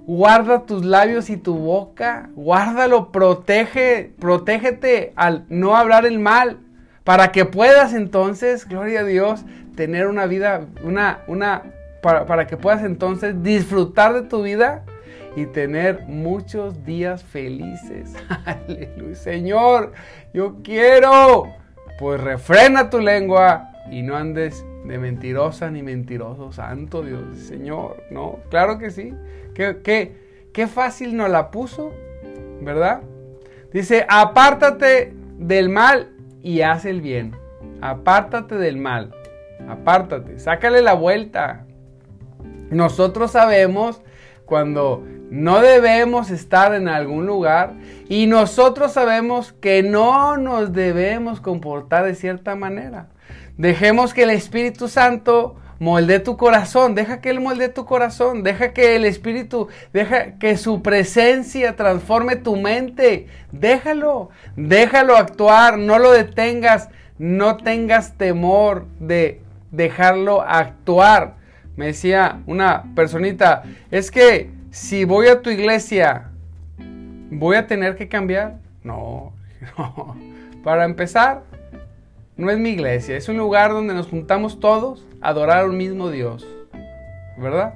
Guarda 0.08 0.66
tus 0.66 0.86
labios 0.86 1.30
y 1.30 1.38
tu 1.38 1.58
boca, 1.58 2.30
guárdalo, 2.36 3.12
protege, 3.12 4.14
protégete 4.20 5.14
al 5.16 5.46
no 5.50 5.76
hablar 5.76 6.06
el 6.06 6.20
mal, 6.20 6.60
para 7.04 7.32
que 7.32 7.46
puedas 7.46 7.94
entonces, 7.94 8.68
gloria 8.68 9.02
a 9.02 9.04
Dios, 9.04 9.46
tener 9.76 10.08
una 10.08 10.26
vida, 10.26 10.66
una, 10.84 11.20
una, 11.28 11.64
para, 12.02 12.48
que 12.48 12.56
puedas 12.58 12.84
entonces 12.84 13.44
disfrutar 13.44 14.14
de 14.14 14.22
tu 14.24 14.44
vida 14.44 14.84
y 15.36 15.46
tener 15.48 16.06
muchos 16.08 16.86
días 16.86 17.24
felices. 17.24 18.16
Aleluya. 18.46 19.16
Señor, 19.16 19.94
yo 20.34 20.58
quiero. 20.64 21.54
Pues 21.98 22.20
refrena 22.20 22.90
tu 22.90 23.00
lengua 23.00 23.70
y 23.90 24.02
no 24.02 24.18
andes 24.18 24.66
de 24.86 24.98
mentirosa 24.98 25.72
ni 25.72 25.82
mentiroso. 25.82 26.52
Santo 26.52 27.02
Dios, 27.04 27.38
Señor, 27.38 28.04
¿no? 28.12 28.40
Claro 28.50 28.78
que 28.78 28.92
sí. 28.92 29.14
Qué, 29.54 29.82
qué, 29.84 30.50
qué 30.54 30.68
fácil 30.68 31.16
nos 31.16 31.30
la 31.30 31.52
puso, 31.52 31.92
¿verdad? 32.62 33.02
Dice, 33.72 34.06
apártate 34.10 35.14
del 35.38 35.70
mal 35.70 36.12
y 36.44 36.62
haz 36.62 36.86
el 36.86 37.02
bien. 37.02 37.36
Apártate 37.82 38.56
del 38.56 38.78
mal. 38.78 39.14
Apártate. 39.68 40.40
Sácale 40.40 40.82
la 40.82 40.94
vuelta. 40.94 41.66
Nosotros 42.70 43.32
sabemos 43.32 44.02
cuando 44.46 45.04
no 45.30 45.62
debemos 45.62 46.30
estar 46.30 46.74
en 46.74 46.88
algún 46.88 47.26
lugar 47.26 47.74
y 48.08 48.28
nosotros 48.28 48.94
sabemos 48.94 49.54
que 49.54 49.84
no 49.84 50.38
nos 50.38 50.74
debemos 50.74 51.42
comportar 51.42 52.06
de 52.06 52.16
cierta 52.16 52.56
manera. 52.56 53.08
Dejemos 53.58 54.14
que 54.14 54.24
el 54.24 54.30
Espíritu 54.32 54.88
Santo 54.88 55.56
molde 55.80 56.20
tu 56.20 56.38
corazón, 56.38 56.96
deja 56.96 57.22
que 57.22 57.30
Él 57.30 57.40
molde 57.40 57.70
tu 57.70 57.86
corazón, 57.86 58.44
deja 58.44 58.74
que 58.74 58.96
el 58.96 59.06
Espíritu, 59.06 59.68
deja 59.94 60.38
que 60.38 60.58
su 60.58 60.82
presencia 60.82 61.76
transforme 61.76 62.36
tu 62.36 62.56
mente, 62.56 63.28
déjalo, 63.52 64.30
déjalo 64.56 65.18
actuar, 65.18 65.78
no 65.78 66.00
lo 66.00 66.12
detengas, 66.12 66.90
no 67.18 67.58
tengas 67.58 68.18
temor 68.18 68.86
de 69.00 69.42
dejarlo 69.72 70.42
actuar. 70.42 71.36
Me 71.76 71.88
decía 71.88 72.42
una 72.46 72.86
personita, 72.96 73.64
es 73.92 74.12
que 74.12 74.55
si 74.76 75.06
voy 75.06 75.28
a 75.28 75.42
tu 75.42 75.50
iglesia, 75.50 76.32
¿voy 76.78 77.56
a 77.56 77.66
tener 77.66 77.96
que 77.96 78.10
cambiar? 78.10 78.58
No, 78.84 79.32
no. 79.78 80.18
Para 80.66 80.84
empezar, 80.84 81.44
no 82.36 82.52
es 82.52 82.58
mi 82.58 82.72
iglesia, 82.72 83.16
es 83.16 83.30
un 83.30 83.38
lugar 83.38 83.72
donde 83.72 83.94
nos 83.94 84.08
juntamos 84.08 84.60
todos 84.60 85.08
a 85.22 85.30
adorar 85.30 85.60
a 85.64 85.66
un 85.68 85.78
mismo 85.78 86.10
Dios, 86.10 86.46
¿verdad? 87.38 87.76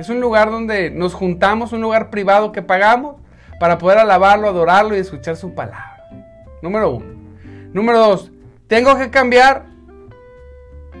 Es 0.00 0.08
un 0.08 0.20
lugar 0.20 0.50
donde 0.50 0.90
nos 0.90 1.14
juntamos, 1.14 1.72
un 1.72 1.80
lugar 1.80 2.10
privado 2.10 2.50
que 2.50 2.60
pagamos 2.60 3.18
para 3.60 3.78
poder 3.78 3.98
alabarlo, 3.98 4.48
adorarlo 4.48 4.96
y 4.96 4.98
escuchar 4.98 5.36
su 5.36 5.54
palabra. 5.54 6.08
Número 6.60 6.90
uno. 6.90 7.06
Número 7.72 8.00
dos, 8.00 8.32
¿tengo 8.66 8.98
que 8.98 9.10
cambiar? 9.10 9.66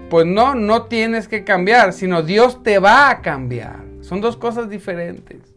Pues 0.08 0.24
no, 0.24 0.54
no 0.54 0.84
tienes 0.84 1.26
que 1.26 1.42
cambiar, 1.42 1.92
sino 1.92 2.22
Dios 2.22 2.62
te 2.62 2.78
va 2.78 3.10
a 3.10 3.22
cambiar. 3.22 3.85
Son 4.06 4.20
dos 4.20 4.36
cosas 4.36 4.70
diferentes. 4.70 5.52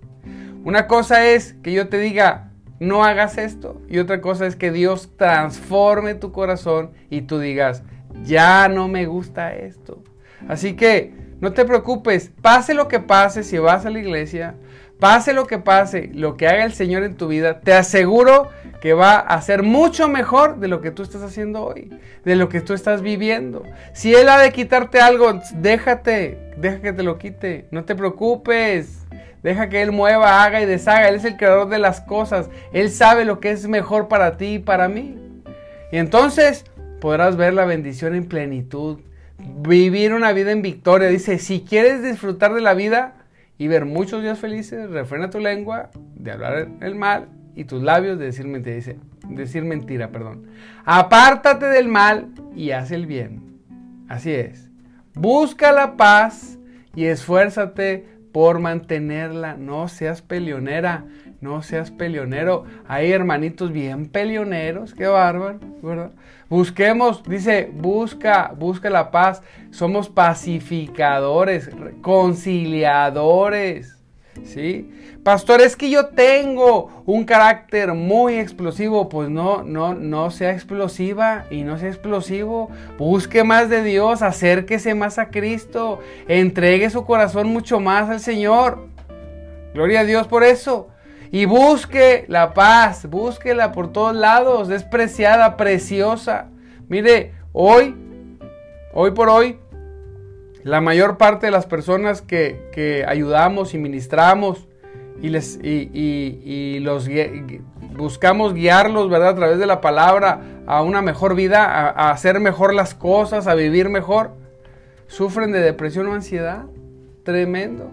Una 0.64 0.88
cosa 0.88 1.28
es 1.28 1.54
que 1.62 1.72
yo 1.72 1.88
te 1.88 2.00
diga, 2.00 2.50
no 2.80 3.04
hagas 3.04 3.38
esto. 3.38 3.80
Y 3.88 4.00
otra 4.00 4.22
cosa 4.22 4.48
es 4.48 4.56
que 4.56 4.72
Dios 4.72 5.12
transforme 5.18 6.16
tu 6.16 6.32
corazón 6.32 6.90
y 7.12 7.22
tú 7.22 7.38
digas, 7.38 7.84
ya 8.24 8.68
no 8.68 8.88
me 8.88 9.06
gusta 9.06 9.54
esto. 9.54 10.04
Así 10.48 10.76
que 10.76 11.14
no 11.40 11.54
te 11.54 11.64
preocupes, 11.64 12.32
pase 12.42 12.74
lo 12.74 12.88
que 12.88 13.00
pase 13.00 13.44
si 13.44 13.60
vas 13.60 13.86
a 13.86 13.92
la 13.92 14.00
iglesia, 14.00 14.56
pase 15.00 15.34
lo 15.34 15.48
que 15.48 15.58
pase, 15.58 16.10
lo 16.14 16.36
que 16.36 16.48
haga 16.48 16.66
el 16.66 16.74
Señor 16.74 17.04
en 17.04 17.16
tu 17.16 17.28
vida, 17.28 17.62
te 17.62 17.74
aseguro 17.74 18.50
que 18.82 18.94
va 18.94 19.18
a 19.18 19.42
ser 19.42 19.64
mucho 19.64 20.08
mejor 20.08 20.60
de 20.60 20.68
lo 20.68 20.82
que 20.82 20.92
tú 20.92 21.04
estás 21.04 21.22
haciendo 21.22 21.64
hoy, 21.64 21.90
de 22.26 22.36
lo 22.36 22.50
que 22.50 22.62
tú 22.62 22.74
estás 22.74 23.02
viviendo. 23.02 23.64
Si 23.94 24.14
Él 24.14 24.30
ha 24.30 24.38
de 24.38 24.52
quitarte 24.52 25.00
algo, 25.00 25.40
déjate, 25.56 26.38
deja 26.58 26.82
que 26.82 26.94
te 26.94 27.04
lo 27.04 27.18
quite, 27.18 27.68
no 27.72 27.84
te 27.86 27.96
preocupes. 27.96 29.00
Deja 29.42 29.70
que 29.70 29.82
Él 29.82 29.94
mueva, 29.94 30.44
haga 30.44 30.62
y 30.62 30.66
deshaga. 30.66 31.08
Él 31.08 31.16
es 31.16 31.24
el 31.24 31.38
creador 31.38 31.70
de 31.70 31.80
las 31.80 32.02
cosas. 32.02 32.50
Él 32.74 32.92
sabe 32.92 33.24
lo 33.24 33.40
que 33.40 33.52
es 33.52 33.68
mejor 33.68 34.10
para 34.10 34.36
ti 34.36 34.56
y 34.56 34.60
para 34.60 34.90
mí. 34.90 35.18
Y 35.94 35.98
entonces 35.98 36.66
podrás 37.00 37.38
ver 37.38 37.54
la 37.54 37.64
bendición 37.64 38.16
en 38.16 38.28
plenitud. 38.28 39.00
Vivir 39.38 40.14
una 40.14 40.34
vida 40.34 40.52
en 40.52 40.62
victoria. 40.62 41.08
Dice, 41.08 41.40
si 41.40 41.62
quieres 41.62 42.04
disfrutar 42.04 42.54
de 42.54 42.60
la 42.60 42.74
vida 42.74 43.14
y 43.60 43.68
ver 43.68 43.86
muchos 43.86 44.24
días 44.24 44.40
felices, 44.40 44.90
refrena 44.90 45.30
tu 45.30 45.40
lengua 45.40 45.92
de 46.16 46.32
hablar 46.32 46.70
el 46.80 46.96
mal 46.96 47.28
y 47.56 47.66
tus 47.66 47.84
labios 47.84 48.18
de 48.18 48.26
decir 48.26 48.48
mentira. 48.48 48.76
Dice, 48.76 48.98
decir 49.28 49.66
mentira, 49.66 50.12
perdón. 50.12 50.48
Apártate 50.86 51.66
del 51.66 51.90
mal 51.90 52.30
y 52.56 52.72
haz 52.72 52.90
el 52.90 53.06
bien. 53.06 53.60
Así 54.08 54.32
es. 54.32 54.70
Busca 55.14 55.74
la 55.74 55.98
paz 55.98 56.58
y 56.96 57.06
esfuérzate 57.06 58.08
por 58.32 58.60
mantenerla. 58.60 59.56
No 59.58 59.88
seas 59.88 60.22
peleonera, 60.22 61.06
no 61.42 61.62
seas 61.62 61.92
peleonero. 61.92 62.66
Hay 62.88 63.12
hermanitos 63.12 63.72
bien 63.72 64.08
peleoneros, 64.08 64.94
qué 64.94 65.08
bárbaro, 65.08 65.60
¿verdad? 65.82 66.12
Busquemos, 66.50 67.24
dice, 67.24 67.70
busca, 67.74 68.54
busca 68.58 68.90
la 68.90 69.12
paz. 69.12 69.44
Somos 69.72 70.10
pacificadores, 70.10 71.70
conciliadores. 72.02 73.99
¿Sí? 74.46 74.90
Pastor, 75.24 75.62
es 75.62 75.76
que 75.76 75.90
yo 75.90 76.08
tengo 76.08 77.04
un 77.06 77.26
carácter 77.26 77.94
muy 77.94 78.36
explosivo. 78.36 79.10
Pues 79.10 79.30
no, 79.30 79.64
no, 79.64 79.94
no 79.94 80.32
sea 80.32 80.52
explosiva 80.52 81.46
y 81.50 81.64
no 81.64 81.78
sea 81.78 81.90
explosivo. 81.90 82.70
Busque 82.98 83.44
más 83.44 83.70
de 83.70 83.84
Dios, 83.84 84.22
acérquese 84.22 84.96
más 84.96 85.18
a 85.20 85.30
Cristo, 85.30 86.00
entregue 86.28 86.90
su 86.90 87.06
corazón 87.06 87.50
mucho 87.50 87.80
más 87.80 88.10
al 88.10 88.20
Señor. 88.20 88.88
Gloria 89.74 90.02
a 90.02 90.06
Dios 90.06 90.28
por 90.28 90.44
eso. 90.44 90.90
Y 91.32 91.46
busque 91.46 92.26
la 92.28 92.54
paz, 92.54 93.08
búsquela 93.08 93.72
por 93.72 93.92
todos 93.92 94.16
lados, 94.16 94.70
es 94.72 94.84
preciada, 94.84 95.58
preciosa. 95.58 96.48
Mire, 96.88 97.34
hoy, 97.54 97.96
hoy 98.94 99.12
por 99.12 99.30
hoy, 99.30 99.60
la 100.64 100.82
mayor 100.82 101.18
parte 101.18 101.46
de 101.46 101.52
las 101.52 101.66
personas 101.66 102.22
que, 102.22 103.06
ayudamos 103.08 103.74
y 103.74 103.78
ministramos 103.78 104.68
y, 105.22 105.30
les, 105.30 105.60
y, 105.64 106.80
los 106.80 107.08
buscamos 107.96 108.54
guiarlos, 108.54 109.10
¿verdad? 109.10 109.30
A 109.30 109.36
través 109.36 109.60
de 109.60 109.66
la 109.66 109.82
palabra 109.82 110.42
a 110.68 110.82
una 110.82 111.02
mejor 111.02 111.36
vida, 111.36 111.66
a, 111.66 112.12
hacer 112.12 112.40
mejor 112.40 112.74
las 112.74 112.94
cosas, 112.94 113.48
a 113.48 113.56
vivir 113.56 113.90
mejor, 113.90 114.32
sufren 115.08 115.52
de 115.52 115.60
depresión 115.62 116.08
o 116.08 116.14
ansiedad. 116.14 116.66
Tremendo. 117.24 117.92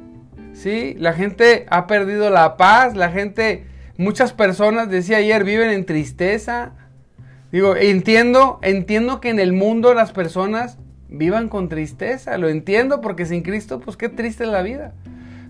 Sí, 0.53 0.95
la 0.99 1.13
gente 1.13 1.67
ha 1.71 1.87
perdido 1.87 2.31
la 2.31 2.57
paz, 2.57 2.97
la 2.97 3.11
gente, 3.11 3.67
muchas 3.97 4.33
personas, 4.33 4.89
decía 4.89 5.19
ayer, 5.19 5.45
viven 5.45 5.71
en 5.71 5.85
tristeza. 5.85 6.73
Digo, 7.53 7.77
entiendo, 7.77 8.59
entiendo 8.63 9.21
que 9.21 9.29
en 9.29 9.39
el 9.39 9.53
mundo 9.53 9.95
las 9.95 10.13
personas 10.13 10.79
vivan 11.09 11.49
con 11.49 11.69
tristeza. 11.69 12.39
Lo 12.39 12.49
entiendo 12.49 13.01
porque 13.01 13.27
sin 13.27 13.43
Cristo, 13.43 13.81
pues 13.81 13.97
qué 13.97 14.09
triste 14.09 14.45
es 14.45 14.51
la 14.51 14.63
vida. 14.63 14.95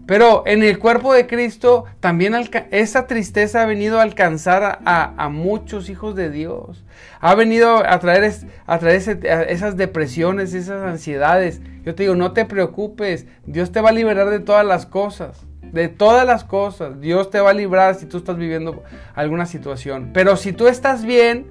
Pero 0.07 0.45
en 0.47 0.63
el 0.63 0.79
cuerpo 0.79 1.13
de 1.13 1.27
Cristo 1.27 1.85
también 1.99 2.35
esa 2.71 3.07
tristeza 3.09 3.63
ha 3.63 3.67
venido 3.67 3.99
a 3.99 4.03
alcanzar 4.03 4.79
a, 4.85 5.29
muchos 5.31 5.91
hijos 5.91 6.15
de 6.15 6.31
Dios. 6.31 6.85
Ha 7.21 7.35
venido 7.35 7.79
a 7.79 7.99
traer, 7.99 8.33
a 8.67 8.79
traer 8.79 9.03
esas 9.49 9.77
depresiones, 9.77 10.55
esas 10.55 10.85
ansiedades. 10.85 11.61
Yo 11.85 11.97
te 11.97 12.05
digo, 12.05 12.15
no 12.15 12.33
te 12.33 12.45
preocupes. 12.45 13.27
Dios 13.47 13.73
te 13.73 13.81
va 13.81 13.89
a 13.89 13.93
liberar 13.93 14.31
de 14.31 14.39
todas 14.39 14.65
las 14.65 14.87
cosas. 14.87 15.45
De 15.61 15.89
todas 15.89 16.25
las 16.25 16.45
cosas. 16.45 17.01
Dios 17.01 17.31
te 17.31 17.41
va 17.41 17.51
a 17.51 17.55
librar 17.55 17.97
si 17.97 18.07
tú 18.07 18.19
estás 18.19 18.37
viviendo 18.37 18.85
alguna 19.17 19.45
situación. 19.45 20.11
Pero 20.15 20.37
si 20.37 20.53
tú 20.53 20.69
estás 20.69 21.05
bien, 21.05 21.47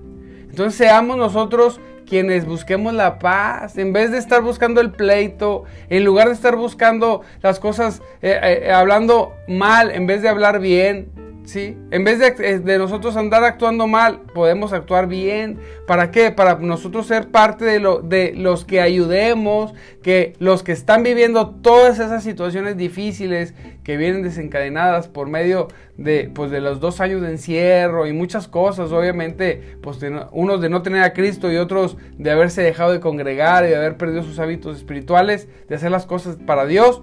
entonces 0.49 0.75
seamos 0.75 1.17
nosotros 1.17 1.81
quienes 2.05 2.45
busquemos 2.45 2.93
la 2.93 3.19
paz, 3.19 3.77
en 3.77 3.93
vez 3.93 4.11
de 4.11 4.17
estar 4.17 4.41
buscando 4.41 4.81
el 4.81 4.91
pleito, 4.91 5.63
en 5.89 6.05
lugar 6.05 6.27
de 6.27 6.33
estar 6.33 6.55
buscando 6.55 7.21
las 7.41 7.59
cosas, 7.59 8.01
eh, 8.21 8.39
eh, 8.63 8.71
hablando 8.71 9.33
mal, 9.47 9.91
en 9.91 10.07
vez 10.07 10.21
de 10.21 10.29
hablar 10.29 10.59
bien, 10.59 11.09
¿sí? 11.45 11.77
En 11.91 12.03
vez 12.03 12.19
eh, 12.21 12.59
de, 12.59 12.77
nosotros 12.77 13.15
andar 13.15 13.43
actuando 13.43 13.87
mal, 13.87 14.21
podemos 14.33 14.73
actuar 14.73 15.07
bien. 15.07 15.59
¿Para 15.87 16.11
qué? 16.11 16.31
Para 16.31 16.55
nosotros 16.55 17.07
ser 17.07 17.29
parte 17.29 17.65
de, 17.65 17.79
lo, 17.79 18.01
de 18.01 18.33
los 18.35 18.65
que 18.65 18.81
ayudemos, 18.81 19.73
que 20.03 20.33
los 20.39 20.63
que 20.63 20.71
están 20.71 21.03
viviendo 21.03 21.49
todas 21.49 21.99
esas 21.99 22.23
situaciones 22.23 22.77
difíciles 22.77 23.53
que 23.83 23.97
vienen 23.97 24.23
desencadenadas 24.23 25.07
por 25.07 25.29
medio 25.29 25.67
de, 25.97 26.29
pues, 26.33 26.51
de 26.51 26.59
los 26.59 26.79
dos 26.79 26.99
años 26.99 27.21
de 27.21 27.29
encierro 27.29 28.07
y 28.07 28.13
muchas 28.13 28.47
cosas, 28.47 28.91
obviamente, 28.91 29.77
pues 29.81 29.99
unos 30.31 30.61
de 30.61 30.69
no 30.69 30.81
tener 30.81 31.03
a 31.03 31.13
Cristo 31.13 31.51
y 31.51 31.57
otros 31.57 31.97
de 32.17 32.31
haberse 32.31 32.61
dejado 32.61 32.91
de 32.91 32.99
congregar 32.99 33.63
y 33.65 33.69
de 33.69 33.75
haber 33.75 33.95
perdido 33.95 34.23
sus 34.23 34.39
hábitos 34.39 34.77
espirituales, 34.77 35.47
de 35.69 35.75
hacer 35.75 35.91
las 35.91 36.05
cosas 36.05 36.37
para 36.45 36.65
Dios 36.65 37.01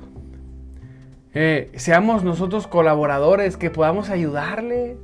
eh, 1.35 1.71
seamos 1.77 2.25
nosotros 2.25 2.67
colaboradores, 2.67 3.57
que 3.57 3.71
podamos 3.71 4.11
ayudarles. 4.11 4.97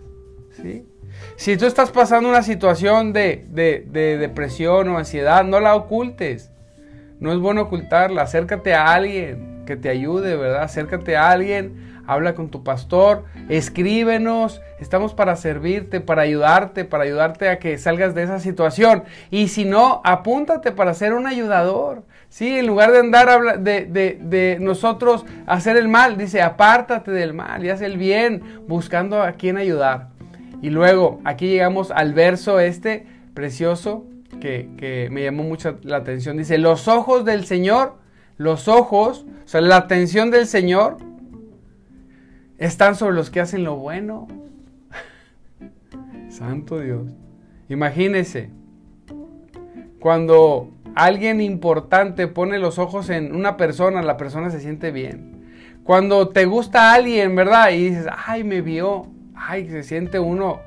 ¿sí? 0.60 0.84
Si 1.36 1.56
tú 1.56 1.66
estás 1.66 1.90
pasando 1.90 2.28
una 2.28 2.42
situación 2.42 3.12
de, 3.12 3.46
de, 3.48 4.18
depresión 4.18 4.88
o 4.88 4.98
ansiedad, 4.98 5.44
no 5.44 5.60
la 5.60 5.74
ocultes. 5.74 6.50
No 7.20 7.32
es 7.32 7.38
bueno 7.38 7.62
ocultarla. 7.62 8.22
Acércate 8.22 8.74
a 8.74 8.92
alguien 8.92 9.64
que 9.66 9.76
te 9.76 9.88
ayude, 9.88 10.36
¿verdad? 10.36 10.62
Acércate 10.62 11.16
a 11.16 11.30
alguien 11.30 11.87
habla 12.08 12.34
con 12.34 12.48
tu 12.48 12.64
pastor, 12.64 13.24
escríbenos, 13.50 14.62
estamos 14.80 15.12
para 15.12 15.36
servirte, 15.36 16.00
para 16.00 16.22
ayudarte, 16.22 16.86
para 16.86 17.04
ayudarte 17.04 17.50
a 17.50 17.58
que 17.58 17.76
salgas 17.76 18.14
de 18.14 18.22
esa 18.22 18.40
situación. 18.40 19.04
Y 19.30 19.48
si 19.48 19.66
no, 19.66 20.00
apúntate 20.04 20.72
para 20.72 20.94
ser 20.94 21.12
un 21.12 21.26
ayudador. 21.26 22.02
Sí, 22.30 22.58
en 22.58 22.66
lugar 22.66 22.92
de 22.92 22.98
andar 23.00 23.60
de, 23.60 23.84
de, 23.84 24.18
de 24.22 24.56
nosotros 24.58 25.26
hacer 25.46 25.76
el 25.76 25.88
mal, 25.88 26.16
dice, 26.16 26.40
apártate 26.40 27.10
del 27.10 27.34
mal 27.34 27.62
y 27.62 27.68
haz 27.68 27.82
el 27.82 27.98
bien, 27.98 28.42
buscando 28.66 29.22
a 29.22 29.32
quien 29.32 29.58
ayudar. 29.58 30.08
Y 30.62 30.70
luego, 30.70 31.20
aquí 31.24 31.46
llegamos 31.48 31.90
al 31.90 32.14
verso 32.14 32.58
este 32.58 33.06
precioso 33.34 34.06
que, 34.40 34.70
que 34.78 35.08
me 35.10 35.24
llamó 35.24 35.42
mucho 35.42 35.78
la 35.82 35.98
atención. 35.98 36.38
Dice, 36.38 36.56
los 36.56 36.88
ojos 36.88 37.26
del 37.26 37.44
Señor, 37.44 37.96
los 38.38 38.66
ojos, 38.66 39.26
o 39.44 39.48
sea, 39.48 39.60
la 39.60 39.76
atención 39.76 40.30
del 40.30 40.46
Señor 40.46 40.96
están 42.58 42.96
sobre 42.96 43.14
los 43.14 43.30
que 43.30 43.40
hacen 43.40 43.64
lo 43.64 43.76
bueno. 43.76 44.26
Santo 46.28 46.80
Dios. 46.80 47.10
Imagínese, 47.68 48.50
cuando 50.00 50.70
alguien 50.94 51.40
importante 51.40 52.28
pone 52.28 52.58
los 52.58 52.78
ojos 52.78 53.10
en 53.10 53.34
una 53.34 53.56
persona, 53.56 54.02
la 54.02 54.16
persona 54.16 54.50
se 54.50 54.60
siente 54.60 54.90
bien. 54.90 55.38
Cuando 55.84 56.28
te 56.28 56.44
gusta 56.44 56.92
alguien, 56.92 57.34
¿verdad? 57.34 57.70
Y 57.70 57.90
dices, 57.90 58.06
ay, 58.26 58.44
me 58.44 58.60
vio, 58.60 59.06
ay, 59.34 59.68
se 59.70 59.82
siente 59.82 60.18
uno. 60.18 60.60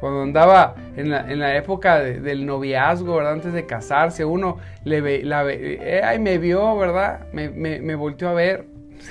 Cuando 0.00 0.22
andaba 0.22 0.74
en 0.96 1.10
la, 1.10 1.56
época 1.56 2.00
del 2.00 2.44
noviazgo, 2.44 3.16
¿verdad? 3.16 3.34
Antes 3.34 3.52
de 3.52 3.66
casarse, 3.66 4.24
uno 4.24 4.58
le 4.84 5.00
ve, 5.00 5.22
la 5.22 5.42
ve, 5.42 5.78
eh, 5.80 6.02
ay, 6.02 6.18
me 6.18 6.38
vio, 6.38 6.76
¿verdad? 6.76 7.26
Me, 7.32 7.48
me 7.50 7.94
volteó 7.94 8.28
a 8.28 8.34
ver. 8.34 8.66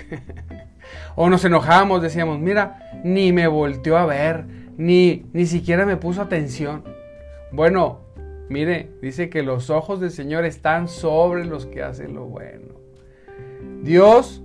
o 1.16 1.30
nos 1.30 1.46
enojamos, 1.46 2.02
decíamos, 2.02 2.40
mira, 2.40 2.92
ni 3.04 3.32
me 3.32 3.48
volteó 3.48 3.98
a 3.98 4.06
ver, 4.06 4.46
ni, 4.78 5.26
ni 5.34 5.46
siquiera 5.46 5.86
me 5.86 5.98
puso 5.98 6.22
atención. 6.22 6.84
Bueno, 7.52 8.00
mire, 8.50 8.90
dice 9.02 9.30
que 9.30 9.44
los 9.44 9.70
ojos 9.70 10.00
del 10.00 10.12
Señor 10.12 10.46
están 10.46 10.88
sobre 10.88 11.46
los 11.46 11.66
que 11.66 11.84
hacen 11.84 12.16
lo 12.16 12.26
bueno. 12.26 12.76
Dios, 13.82 14.42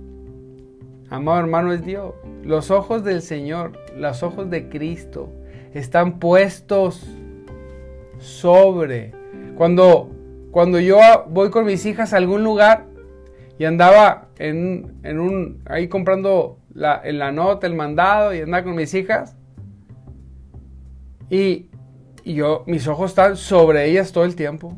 amado 1.09 1.39
hermano, 1.39 1.73
es 1.73 1.83
Dios. 1.83 2.13
Los 2.43 2.71
ojos 2.71 3.03
del 3.03 3.21
Señor, 3.21 3.73
los 3.95 4.23
ojos 4.23 4.49
de 4.49 4.69
Cristo, 4.69 5.29
están 5.73 6.19
puestos 6.19 7.05
sobre. 8.19 9.13
Cuando, 9.57 10.09
cuando 10.51 10.79
yo 10.79 10.99
voy 11.29 11.49
con 11.49 11.65
mis 11.65 11.85
hijas 11.85 12.13
a 12.13 12.17
algún 12.17 12.43
lugar 12.43 12.85
y 13.61 13.65
andaba 13.65 14.29
en, 14.39 14.99
en 15.03 15.19
un, 15.19 15.61
ahí 15.67 15.87
comprando 15.87 16.57
la, 16.73 16.99
en 17.03 17.19
la 17.19 17.31
nota, 17.31 17.67
el 17.67 17.75
mandado 17.75 18.33
y 18.33 18.41
andaba 18.41 18.63
con 18.63 18.73
mis 18.73 18.91
hijas, 18.95 19.37
y, 21.29 21.69
yo, 22.25 22.63
mis 22.65 22.87
ojos 22.87 23.11
están 23.11 23.37
sobre 23.37 23.85
ellas 23.85 24.11
todo 24.13 24.25
el 24.25 24.35
tiempo. 24.35 24.75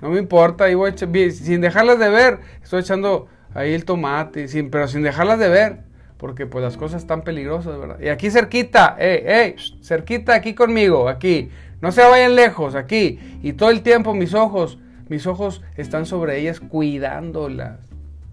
No 0.00 0.10
me 0.10 0.18
importa, 0.18 0.68
y 0.68 0.74
voy 0.74 0.94
sin 1.30 1.60
dejarlas 1.60 2.00
de 2.00 2.08
ver, 2.08 2.40
estoy 2.60 2.80
echando 2.80 3.28
ahí 3.54 3.72
el 3.72 3.84
tomate, 3.84 4.48
sin, 4.48 4.68
pero 4.68 4.88
sin 4.88 5.02
dejarlas 5.02 5.38
de 5.38 5.48
ver, 5.48 5.84
porque 6.16 6.44
pues 6.44 6.64
las 6.64 6.76
cosas 6.76 7.02
están 7.02 7.22
peligrosas, 7.22 7.78
¿verdad? 7.78 8.00
Y 8.00 8.08
aquí 8.08 8.32
cerquita, 8.32 8.96
eh, 8.98 9.22
eh, 9.24 9.56
cerquita 9.80 10.34
aquí 10.34 10.54
conmigo, 10.54 11.08
aquí, 11.08 11.50
no 11.80 11.92
se 11.92 12.02
vayan 12.02 12.34
lejos, 12.34 12.74
aquí, 12.74 13.20
y 13.44 13.52
todo 13.52 13.70
el 13.70 13.82
tiempo 13.82 14.12
mis 14.12 14.34
ojos, 14.34 14.80
mis 15.08 15.28
ojos 15.28 15.62
están 15.76 16.04
sobre 16.04 16.40
ellas 16.40 16.58
cuidándolas. 16.58 17.91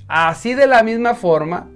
Así 0.10 0.56
de 0.56 0.66
la 0.66 0.82
misma 0.82 1.14
forma, 1.14 1.70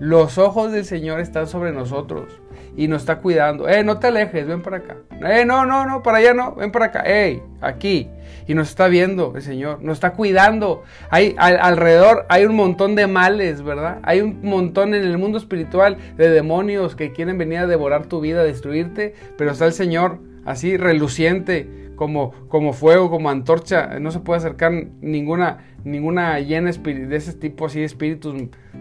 los 0.00 0.38
ojos 0.38 0.72
del 0.72 0.86
Señor 0.86 1.20
están 1.20 1.46
sobre 1.46 1.72
nosotros 1.72 2.40
y 2.74 2.88
nos 2.88 3.02
está 3.02 3.18
cuidando. 3.18 3.68
Eh, 3.68 3.84
no 3.84 3.98
te 3.98 4.06
alejes, 4.06 4.46
ven 4.46 4.62
para 4.62 4.78
acá. 4.78 4.96
Eh, 5.22 5.44
no, 5.44 5.66
no, 5.66 5.86
no, 5.86 6.02
para 6.02 6.18
allá 6.18 6.34
no, 6.34 6.54
ven 6.54 6.72
para 6.72 6.86
acá. 6.86 7.02
Eh, 7.06 7.42
aquí. 7.60 8.08
Y 8.46 8.54
nos 8.54 8.68
está 8.68 8.88
viendo 8.88 9.32
el 9.34 9.42
Señor, 9.42 9.82
nos 9.82 9.98
está 9.98 10.12
cuidando. 10.12 10.84
Hay 11.10 11.34
alrededor 11.38 12.26
hay 12.28 12.44
un 12.44 12.54
montón 12.54 12.94
de 12.94 13.06
males, 13.06 13.62
¿verdad? 13.62 13.98
Hay 14.04 14.20
un 14.20 14.40
montón 14.42 14.94
en 14.94 15.02
el 15.02 15.18
mundo 15.18 15.36
espiritual 15.36 15.96
de 16.16 16.28
demonios 16.30 16.94
que 16.96 17.12
quieren 17.12 17.38
venir 17.38 17.58
a 17.58 17.66
devorar 17.66 18.06
tu 18.06 18.20
vida, 18.20 18.40
a 18.40 18.44
destruirte, 18.44 19.14
pero 19.36 19.50
está 19.50 19.66
el 19.66 19.72
Señor 19.72 20.18
así 20.44 20.76
reluciente 20.76 21.85
como, 21.96 22.32
como 22.48 22.72
fuego, 22.72 23.10
como 23.10 23.30
antorcha. 23.30 23.98
No 23.98 24.10
se 24.10 24.20
puede 24.20 24.38
acercar 24.38 24.72
ninguna 25.00 25.58
ninguna 25.86 26.40
llena 26.40 26.72
de 26.72 27.16
ese 27.16 27.32
tipo 27.34 27.66
así 27.66 27.82
espíritus 27.82 28.34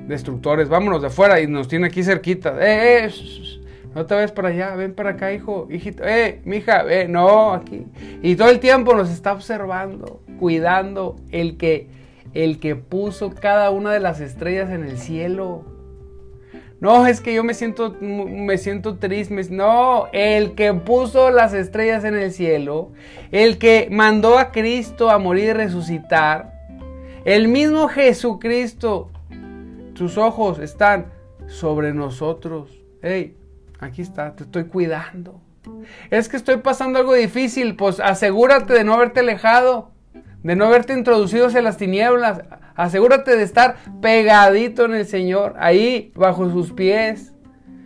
destructores. 0.08 0.69
Vámonos 0.69 1.01
de 1.01 1.08
afuera 1.08 1.39
y 1.39 1.47
nos 1.47 1.67
tiene 1.67 1.88
aquí 1.88 2.04
cerquita. 2.04 2.56
Eh, 2.60 3.06
eh, 3.06 3.10
no 3.95 4.06
te 4.06 4.15
ves 4.15 4.32
para 4.34 4.49
allá, 4.49 4.75
ven 4.75 4.93
para 4.93 5.12
acá, 5.12 5.32
hijo, 5.32 5.69
hijito, 5.71 6.04
eh, 6.04 6.41
mija, 6.43 6.84
eh, 6.89 7.08
no, 7.08 7.54
aquí. 7.54 7.86
Y 8.21 8.36
todo 8.36 8.49
el 8.49 8.60
tiempo 8.60 8.93
nos 8.93 9.10
está 9.10 9.32
observando, 9.32 10.21
cuidando 10.38 11.15
el 11.32 11.56
que, 11.56 11.88
el 12.34 12.60
que 12.60 12.75
puso 12.75 13.34
cada 13.34 13.69
una 13.69 13.93
de 13.93 14.01
las 14.01 14.19
estrellas 14.19 14.69
en 14.69 14.84
el 14.84 14.97
cielo. 14.97 15.63
No, 16.81 17.07
es 17.07 17.21
que 17.21 17.33
yo 17.33 17.43
me 17.43 17.53
siento, 17.53 17.95
me 18.01 18.57
siento 18.57 18.97
triste. 18.97 19.33
No, 19.49 20.07
el 20.11 20.55
que 20.55 20.73
puso 20.73 21.31
las 21.31 21.53
estrellas 21.53 22.03
en 22.03 22.15
el 22.15 22.31
cielo, 22.31 22.91
el 23.31 23.57
que 23.57 23.88
mandó 23.91 24.38
a 24.38 24.51
Cristo 24.51 25.09
a 25.09 25.17
morir 25.17 25.45
y 25.45 25.53
resucitar, 25.53 26.53
el 27.23 27.47
mismo 27.47 27.88
Jesucristo, 27.88 29.09
sus 29.95 30.17
ojos 30.17 30.59
están 30.59 31.07
sobre 31.47 31.93
nosotros. 31.93 32.69
Hey, 33.01 33.35
aquí 33.79 34.01
está, 34.01 34.35
te 34.35 34.43
estoy 34.43 34.65
cuidando. 34.65 35.41
Es 36.11 36.29
que 36.29 36.38
estoy 36.38 36.57
pasando 36.57 36.99
algo 36.99 37.13
difícil, 37.13 37.75
pues 37.75 37.99
asegúrate 37.99 38.73
de 38.73 38.83
no 38.83 38.93
haberte 38.93 39.21
alejado, 39.21 39.91
de 40.43 40.55
no 40.55 40.65
haberte 40.65 40.93
introducido 40.93 41.47
hacia 41.47 41.61
las 41.61 41.77
tinieblas. 41.77 42.41
Asegúrate 42.75 43.35
de 43.35 43.43
estar 43.43 43.77
pegadito 44.01 44.85
en 44.85 44.95
el 44.95 45.05
Señor, 45.05 45.55
ahí 45.57 46.11
bajo 46.15 46.49
sus 46.51 46.71
pies. 46.71 47.33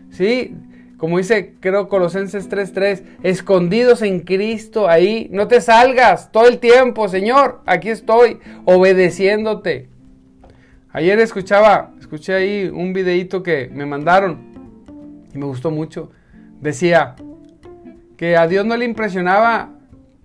¿Sí? 0.09 0.55
Como 0.97 1.17
dice, 1.17 1.55
creo, 1.61 1.87
Colosenses 1.87 2.49
3:3, 2.49 3.03
escondidos 3.23 4.01
en 4.01 4.19
Cristo, 4.19 4.89
ahí, 4.89 5.29
no 5.31 5.47
te 5.47 5.61
salgas 5.61 6.29
todo 6.29 6.47
el 6.47 6.59
tiempo, 6.59 7.07
Señor, 7.07 7.61
aquí 7.65 7.89
estoy, 7.89 8.39
obedeciéndote. 8.65 9.87
Ayer 10.91 11.19
escuchaba, 11.19 11.93
escuché 11.99 12.33
ahí 12.33 12.67
un 12.67 12.91
videito 12.91 13.43
que 13.43 13.69
me 13.71 13.85
mandaron 13.85 14.39
y 15.33 15.37
me 15.37 15.45
gustó 15.45 15.71
mucho. 15.71 16.11
Decía 16.59 17.15
que 18.17 18.35
a 18.35 18.47
Dios 18.47 18.65
no 18.65 18.75
le 18.75 18.83
impresionaba, 18.83 19.78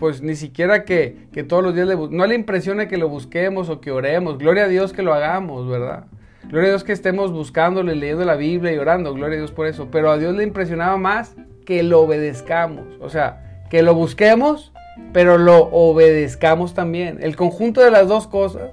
pues 0.05 0.21
ni 0.21 0.35
siquiera 0.35 0.85
que, 0.85 1.17
que 1.33 1.45
todos 1.45 1.63
los 1.63 1.75
días 1.75 1.89
no 2.11 2.27
le 2.27 2.35
impresiona 2.35 2.89
que 2.89 2.99
lo 2.99 3.09
busquemos 3.09 3.71
o 3.71 3.81
que 3.81 3.91
oremos. 3.91 4.37
Gloria 4.37 4.65
a 4.65 4.69
Dios 4.69 4.93
que 4.93 5.01
lo 5.01 5.15
hagamos, 5.15 5.67
¿verdad? 5.67 6.05
Gloria 6.43 6.69
a 6.69 6.71
Dios 6.73 6.85
que 6.85 6.93
estemos 6.93 7.33
buscándole, 7.33 7.97
leyendo 7.97 8.23
la 8.27 8.37
Biblia 8.37 8.71
y 8.71 8.77
orando. 8.77 9.15
Gloria 9.15 9.37
a 9.37 9.39
Dios 9.39 9.51
por 9.51 9.67
eso. 9.67 9.89
Pero 9.91 10.11
a 10.11 10.19
Dios 10.19 10.37
le 10.37 10.43
impresionaba 10.43 10.99
más 10.99 11.37
que 11.65 11.83
lo 11.83 12.03
obedezcamos. 12.03 12.85
O 13.01 13.09
sea, 13.09 13.63
que 13.71 13.83
lo 13.83 13.95
busquemos, 13.95 14.75
pero 15.15 15.39
lo 15.39 15.71
obedezcamos 15.73 16.75
también. 16.75 17.21
El 17.23 17.35
conjunto 17.35 17.81
de 17.81 17.91
las 17.91 18.07
dos 18.07 18.27
cosas, 18.27 18.73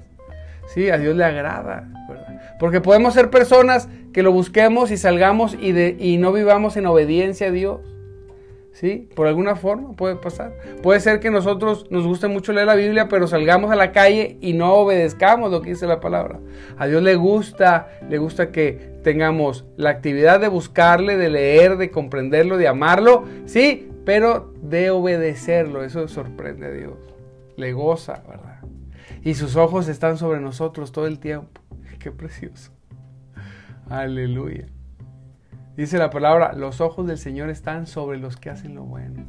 sí, 0.74 0.90
a 0.90 0.98
Dios 0.98 1.16
le 1.16 1.24
agrada. 1.24 1.88
Porque 2.60 2.82
podemos 2.82 3.14
ser 3.14 3.30
personas 3.30 3.88
que 4.12 4.22
lo 4.22 4.32
busquemos 4.32 4.90
y 4.90 4.98
salgamos 4.98 5.56
y, 5.58 5.72
de, 5.72 5.96
y 5.98 6.18
no 6.18 6.30
vivamos 6.30 6.76
en 6.76 6.84
obediencia 6.84 7.46
a 7.46 7.52
Dios. 7.52 7.80
¿Sí? 8.72 9.08
Por 9.14 9.26
alguna 9.26 9.54
forma 9.54 9.92
puede 9.92 10.16
pasar. 10.16 10.54
Puede 10.82 11.00
ser 11.00 11.20
que 11.20 11.30
nosotros 11.30 11.86
nos 11.90 12.06
guste 12.06 12.28
mucho 12.28 12.52
leer 12.52 12.66
la 12.66 12.74
Biblia, 12.74 13.06
pero 13.08 13.26
salgamos 13.26 13.70
a 13.70 13.76
la 13.76 13.92
calle 13.92 14.38
y 14.40 14.54
no 14.54 14.72
obedezcamos 14.74 15.50
lo 15.50 15.60
que 15.60 15.70
dice 15.70 15.86
la 15.86 16.00
palabra. 16.00 16.40
A 16.78 16.86
Dios 16.86 17.02
le 17.02 17.16
gusta, 17.16 17.88
le 18.08 18.16
gusta 18.16 18.50
que 18.50 18.92
tengamos 19.02 19.66
la 19.76 19.90
actividad 19.90 20.40
de 20.40 20.48
buscarle, 20.48 21.16
de 21.16 21.28
leer, 21.28 21.76
de 21.76 21.90
comprenderlo, 21.90 22.56
de 22.56 22.66
amarlo, 22.66 23.24
sí, 23.44 23.90
pero 24.06 24.54
de 24.62 24.90
obedecerlo. 24.90 25.84
Eso 25.84 26.08
sorprende 26.08 26.66
a 26.66 26.70
Dios. 26.70 26.94
Le 27.56 27.74
goza, 27.74 28.22
¿verdad? 28.26 28.60
Y 29.22 29.34
sus 29.34 29.56
ojos 29.56 29.88
están 29.88 30.16
sobre 30.16 30.40
nosotros 30.40 30.92
todo 30.92 31.06
el 31.06 31.18
tiempo. 31.18 31.60
Qué 31.98 32.10
precioso. 32.10 32.72
Aleluya. 33.88 34.66
Dice 35.76 35.96
la 35.96 36.10
palabra, 36.10 36.52
los 36.52 36.82
ojos 36.82 37.06
del 37.06 37.16
Señor 37.16 37.48
están 37.48 37.86
sobre 37.86 38.18
los 38.18 38.36
que 38.36 38.50
hacen 38.50 38.74
lo 38.74 38.84
bueno. 38.84 39.24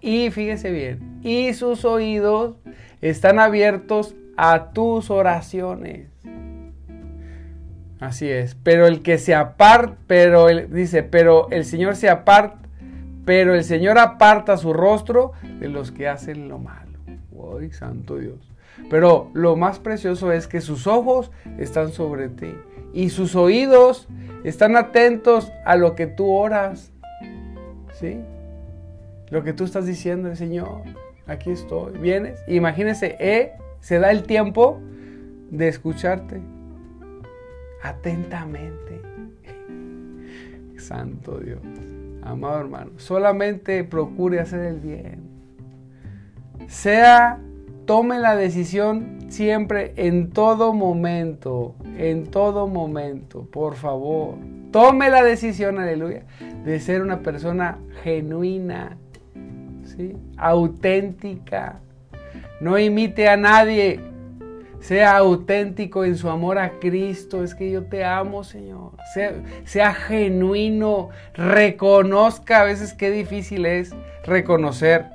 Y 0.00 0.30
fíjese 0.30 0.72
bien, 0.72 1.20
y 1.22 1.54
sus 1.54 1.84
oídos 1.84 2.56
están 3.00 3.38
abiertos 3.38 4.16
a 4.36 4.72
tus 4.72 5.10
oraciones. 5.10 6.08
Así 8.00 8.28
es, 8.28 8.56
pero 8.56 8.88
el 8.88 9.02
que 9.02 9.18
se 9.18 9.36
aparta, 9.36 9.96
pero 10.08 10.48
él 10.48 10.68
dice, 10.70 11.04
pero 11.04 11.48
el 11.50 11.64
Señor 11.64 11.94
se 11.94 12.10
aparta, 12.10 12.68
pero 13.24 13.54
el 13.54 13.62
Señor 13.62 13.96
aparta 13.98 14.56
su 14.56 14.72
rostro 14.72 15.32
de 15.60 15.68
los 15.68 15.92
que 15.92 16.08
hacen 16.08 16.48
lo 16.48 16.58
malo. 16.58 16.98
¡Ay, 17.60 17.70
santo 17.70 18.18
Dios! 18.18 18.52
Pero 18.90 19.30
lo 19.32 19.54
más 19.54 19.78
precioso 19.78 20.32
es 20.32 20.48
que 20.48 20.60
sus 20.60 20.88
ojos 20.88 21.30
están 21.56 21.92
sobre 21.92 22.28
ti 22.28 22.52
y 22.94 23.10
sus 23.10 23.34
oídos 23.34 24.08
están 24.44 24.76
atentos 24.76 25.52
a 25.64 25.76
lo 25.76 25.94
que 25.94 26.06
tú 26.06 26.30
oras. 26.30 26.92
¿Sí? 27.92 28.20
Lo 29.30 29.42
que 29.42 29.52
tú 29.52 29.64
estás 29.64 29.86
diciendo, 29.86 30.34
Señor, 30.36 30.82
aquí 31.26 31.50
estoy. 31.50 31.98
¿Vienes? 31.98 32.38
Imagínese, 32.46 33.16
eh, 33.18 33.52
se 33.80 33.98
da 33.98 34.10
el 34.10 34.22
tiempo 34.22 34.80
de 35.50 35.68
escucharte 35.68 36.40
atentamente. 37.82 39.00
Santo 40.78 41.38
Dios. 41.38 41.60
Amado 42.22 42.60
hermano, 42.60 42.92
solamente 42.96 43.84
procure 43.84 44.40
hacer 44.40 44.60
el 44.60 44.80
bien. 44.80 45.28
Sea 46.68 47.38
Tome 47.86 48.18
la 48.18 48.34
decisión 48.34 49.23
siempre, 49.34 49.92
en 49.96 50.30
todo 50.30 50.72
momento, 50.72 51.74
en 51.98 52.26
todo 52.26 52.68
momento, 52.68 53.48
por 53.50 53.74
favor, 53.74 54.36
tome 54.70 55.10
la 55.10 55.24
decisión, 55.24 55.78
aleluya, 55.78 56.22
de 56.64 56.78
ser 56.78 57.02
una 57.02 57.20
persona 57.20 57.78
genuina, 58.02 58.96
¿sí? 59.84 60.16
auténtica. 60.36 61.80
No 62.60 62.78
imite 62.78 63.28
a 63.28 63.36
nadie. 63.36 64.00
Sea 64.80 65.16
auténtico 65.16 66.04
en 66.04 66.16
su 66.16 66.28
amor 66.28 66.58
a 66.58 66.78
Cristo. 66.78 67.42
Es 67.42 67.54
que 67.54 67.70
yo 67.70 67.84
te 67.84 68.04
amo, 68.04 68.44
Señor. 68.44 68.92
Sea, 69.64 69.94
genuino. 69.94 71.08
Reconozca 71.32 72.60
a 72.60 72.64
veces 72.64 72.92
qué 72.92 73.10
difícil 73.10 73.64
es 73.64 73.94
reconocer 74.24 75.06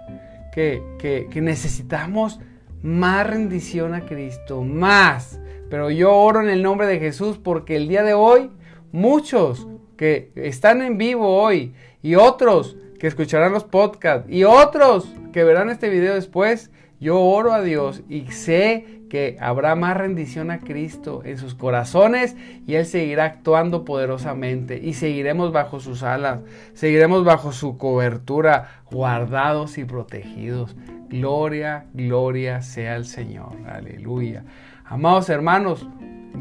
que, 0.51 0.82
que 0.99 1.41
necesitamos 1.41 2.39
más 2.81 3.27
rendición 3.27 3.93
a 3.93 4.05
Cristo. 4.05 4.63
Más. 4.63 5.39
Pero 5.69 5.91
yo 5.91 6.13
oro 6.13 6.41
en 6.41 6.49
el 6.49 6.63
nombre 6.63 6.87
de 6.87 6.99
Jesús 6.99 7.37
porque 7.37 7.75
el 7.75 7.87
día 7.87 8.03
de 8.03 8.13
hoy 8.13 8.49
muchos 8.91 9.67
que 9.97 10.31
están 10.35 10.81
en 10.81 10.97
vivo 10.97 11.41
hoy 11.41 11.73
y 12.01 12.15
otros 12.15 12.77
que 12.99 13.07
escucharán 13.07 13.53
los 13.53 13.63
podcasts 13.63 14.29
y 14.29 14.43
otros 14.43 15.07
que 15.31 15.43
verán 15.43 15.69
este 15.69 15.89
video 15.89 16.15
después, 16.15 16.71
yo 16.99 17.19
oro 17.19 17.53
a 17.53 17.61
Dios 17.61 18.01
y 18.09 18.31
sé 18.31 18.98
que 19.09 19.37
habrá 19.39 19.75
más 19.75 19.97
rendición 19.97 20.51
a 20.51 20.59
Cristo 20.59 21.21
en 21.25 21.37
sus 21.37 21.55
corazones 21.55 22.35
y 22.65 22.75
Él 22.75 22.85
seguirá 22.85 23.25
actuando 23.25 23.83
poderosamente 23.83 24.79
y 24.81 24.93
seguiremos 24.93 25.51
bajo 25.51 25.79
sus 25.79 26.03
alas, 26.03 26.41
seguiremos 26.73 27.25
bajo 27.25 27.51
su 27.51 27.77
cobertura, 27.77 28.83
guardados 28.89 29.77
y 29.77 29.85
protegidos. 29.85 30.75
Gloria, 31.09 31.85
gloria 31.93 32.61
sea 32.61 32.95
el 32.95 33.05
Señor. 33.05 33.53
Aleluya. 33.67 34.43
Amados 34.85 35.29
hermanos, 35.29 35.87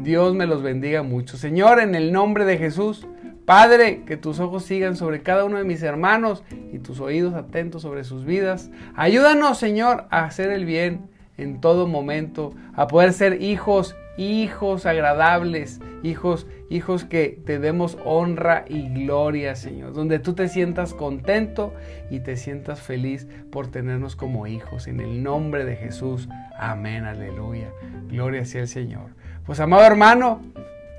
Dios 0.03 0.35
me 0.35 0.45
los 0.45 0.61
bendiga 0.61 1.03
mucho. 1.03 1.37
Señor, 1.37 1.79
en 1.79 1.95
el 1.95 2.11
nombre 2.11 2.45
de 2.45 2.57
Jesús, 2.57 3.07
Padre, 3.45 4.03
que 4.05 4.15
tus 4.15 4.39
ojos 4.39 4.63
sigan 4.63 4.95
sobre 4.95 5.23
cada 5.23 5.43
uno 5.43 5.57
de 5.57 5.63
mis 5.63 5.81
hermanos 5.81 6.43
y 6.71 6.77
tus 6.77 6.99
oídos 6.99 7.33
atentos 7.33 7.81
sobre 7.81 8.03
sus 8.03 8.23
vidas. 8.23 8.69
Ayúdanos, 8.95 9.57
Señor, 9.57 10.05
a 10.11 10.25
hacer 10.25 10.51
el 10.51 10.65
bien 10.65 11.09
en 11.39 11.61
todo 11.61 11.87
momento, 11.87 12.53
a 12.75 12.87
poder 12.87 13.13
ser 13.13 13.41
hijos, 13.41 13.95
hijos 14.17 14.85
agradables, 14.85 15.79
hijos, 16.03 16.45
hijos 16.69 17.05
que 17.05 17.39
te 17.45 17.59
demos 17.59 17.97
honra 18.03 18.65
y 18.67 18.89
gloria, 18.89 19.55
Señor, 19.55 19.93
donde 19.93 20.19
tú 20.19 20.33
te 20.33 20.47
sientas 20.49 20.93
contento 20.93 21.73
y 22.09 22.19
te 22.19 22.35
sientas 22.35 22.81
feliz 22.81 23.27
por 23.51 23.67
tenernos 23.67 24.15
como 24.15 24.47
hijos. 24.47 24.87
En 24.87 24.99
el 24.99 25.23
nombre 25.23 25.65
de 25.65 25.75
Jesús. 25.75 26.27
Amén, 26.57 27.05
aleluya. 27.05 27.69
Gloria 28.09 28.45
sea 28.45 28.61
el 28.61 28.67
Señor. 28.67 29.11
Pues 29.45 29.59
amado 29.59 29.83
hermano, 29.83 30.41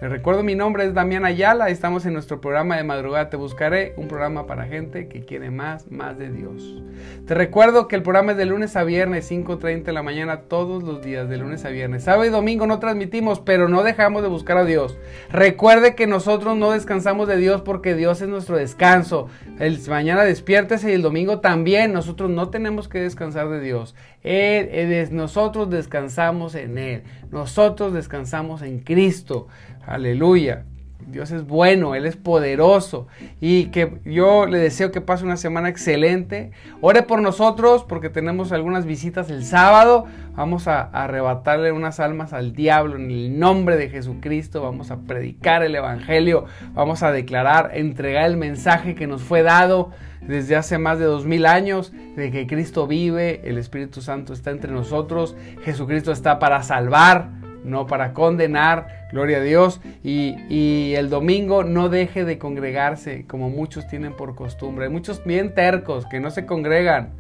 le 0.01 0.09
recuerdo 0.09 0.43
mi 0.43 0.55
nombre 0.55 0.87
es 0.87 0.95
Damián 0.95 1.27
Ayala, 1.27 1.69
estamos 1.69 2.07
en 2.07 2.15
nuestro 2.15 2.41
programa 2.41 2.77
de 2.77 2.85
madrugada 2.85 3.29
Te 3.29 3.37
Buscaré, 3.37 3.93
un 3.99 4.09
programa 4.09 4.47
para 4.47 4.65
gente 4.65 5.09
que 5.09 5.27
quiere 5.27 5.51
más, 5.51 5.91
más 5.91 6.17
de 6.17 6.31
Dios. 6.31 6.83
Te 7.27 7.35
recuerdo 7.35 7.87
que 7.87 7.97
el 7.97 8.03
programa 8.03 8.33
es 8.33 8.39
de 8.39 8.47
lunes 8.47 8.77
a 8.77 8.85
viernes, 8.85 9.31
5.30 9.31 9.85
de 9.85 9.93
la 9.93 10.03
mañana, 10.03 10.43
todos 10.43 10.83
los 10.83 11.03
días, 11.03 11.29
de 11.29 11.37
lunes 11.37 11.67
a 11.67 11.69
viernes. 11.69 12.05
Sábado 12.05 12.25
y 12.25 12.31
domingo 12.31 12.67
no 12.67 12.79
transmitimos, 12.79 13.41
pero 13.41 13.69
no 13.69 13.83
dejamos 13.83 14.23
de 14.23 14.29
buscar 14.29 14.57
a 14.57 14.65
Dios. 14.65 14.97
Recuerde 15.31 15.95
que 15.95 16.07
nosotros 16.07 16.57
no 16.57 16.71
descansamos 16.71 17.29
de 17.29 17.37
Dios 17.37 17.61
porque 17.61 17.95
Dios 17.95 18.23
es 18.23 18.29
nuestro 18.29 18.57
descanso. 18.57 19.29
El 19.59 19.79
mañana 19.89 20.23
despiértese 20.23 20.91
y 20.91 20.95
el 20.95 21.03
domingo 21.03 21.41
también. 21.41 21.93
Nosotros 21.93 22.31
no 22.31 22.49
tenemos 22.49 22.89
que 22.89 23.01
descansar 23.01 23.51
de 23.51 23.61
Dios. 23.61 23.95
Él, 24.23 25.09
nosotros 25.13 25.71
descansamos 25.71 26.55
en 26.55 26.79
Él. 26.79 27.03
Nosotros 27.31 27.93
descansamos 27.93 28.63
en 28.63 28.81
Cristo. 28.81 29.49
Aleluya. 29.87 30.65
Dios 31.07 31.31
es 31.31 31.47
bueno, 31.47 31.95
Él 31.95 32.07
es 32.07 32.17
poderoso 32.17 33.09
y 33.41 33.67
que 33.67 33.99
yo 34.05 34.47
le 34.47 34.59
deseo 34.59 34.93
que 34.93 35.01
pase 35.01 35.25
una 35.25 35.37
semana 35.37 35.69
excelente. 35.69 36.53
Ore 36.81 37.03
por 37.03 37.21
nosotros 37.21 37.85
porque 37.85 38.11
tenemos 38.11 38.53
algunas 38.53 38.85
visitas 38.85 39.31
el 39.31 39.45
sábado. 39.45 40.07
Vamos 40.37 40.69
a, 40.69 40.83
arrebatarle 40.83 41.73
unas 41.73 42.01
almas 42.01 42.33
al 42.33 42.53
diablo 42.53 42.97
en 42.97 43.11
el 43.11 43.39
nombre 43.39 43.77
de 43.77 43.89
Jesucristo. 43.89 44.63
Vamos 44.63 44.91
a 44.91 44.99
predicar 45.01 45.63
el 45.63 45.75
Evangelio. 45.75 46.45
Vamos 46.75 47.03
a 47.03 47.13
declarar, 47.13 47.71
entregar 47.75 48.27
el 48.27 48.37
mensaje 48.37 48.95
que 48.95 49.07
nos 49.07 49.23
fue 49.23 49.43
dado 49.43 49.91
desde 50.21 50.57
hace 50.57 50.79
más 50.79 50.99
de 50.99 51.07
dos 51.07 51.27
mil 51.27 51.47
años 51.47 51.93
de 52.17 52.31
que 52.31 52.47
Cristo 52.47 52.87
vive, 52.87 53.41
el 53.45 53.59
Espíritu 53.59 54.03
Santo 54.03 54.33
está 54.33 54.51
entre 54.51 54.73
nosotros, 54.73 55.37
Jesucristo 55.63 56.13
está 56.13 56.39
para 56.39 56.63
salvar 56.63 57.41
no 57.65 57.87
para 57.87 58.13
condenar, 58.13 59.09
gloria 59.13 59.39
a 59.39 59.43
Dios. 59.43 59.81
Y, 60.03 60.95
el 60.95 61.09
domingo 61.09 61.65
no 61.65 61.89
deje 61.89 62.25
de 62.25 62.39
congregarse 62.39 63.27
como 63.27 63.49
muchos 63.49 63.87
tienen 63.87 64.15
por 64.15 64.35
costumbre. 64.35 64.87
Hay 64.87 64.91
muchos 64.91 65.25
bien 65.25 65.55
tercos 65.55 66.07
que 66.07 66.21
no 66.21 66.31
se 66.31 66.47
congregan. 66.47 67.11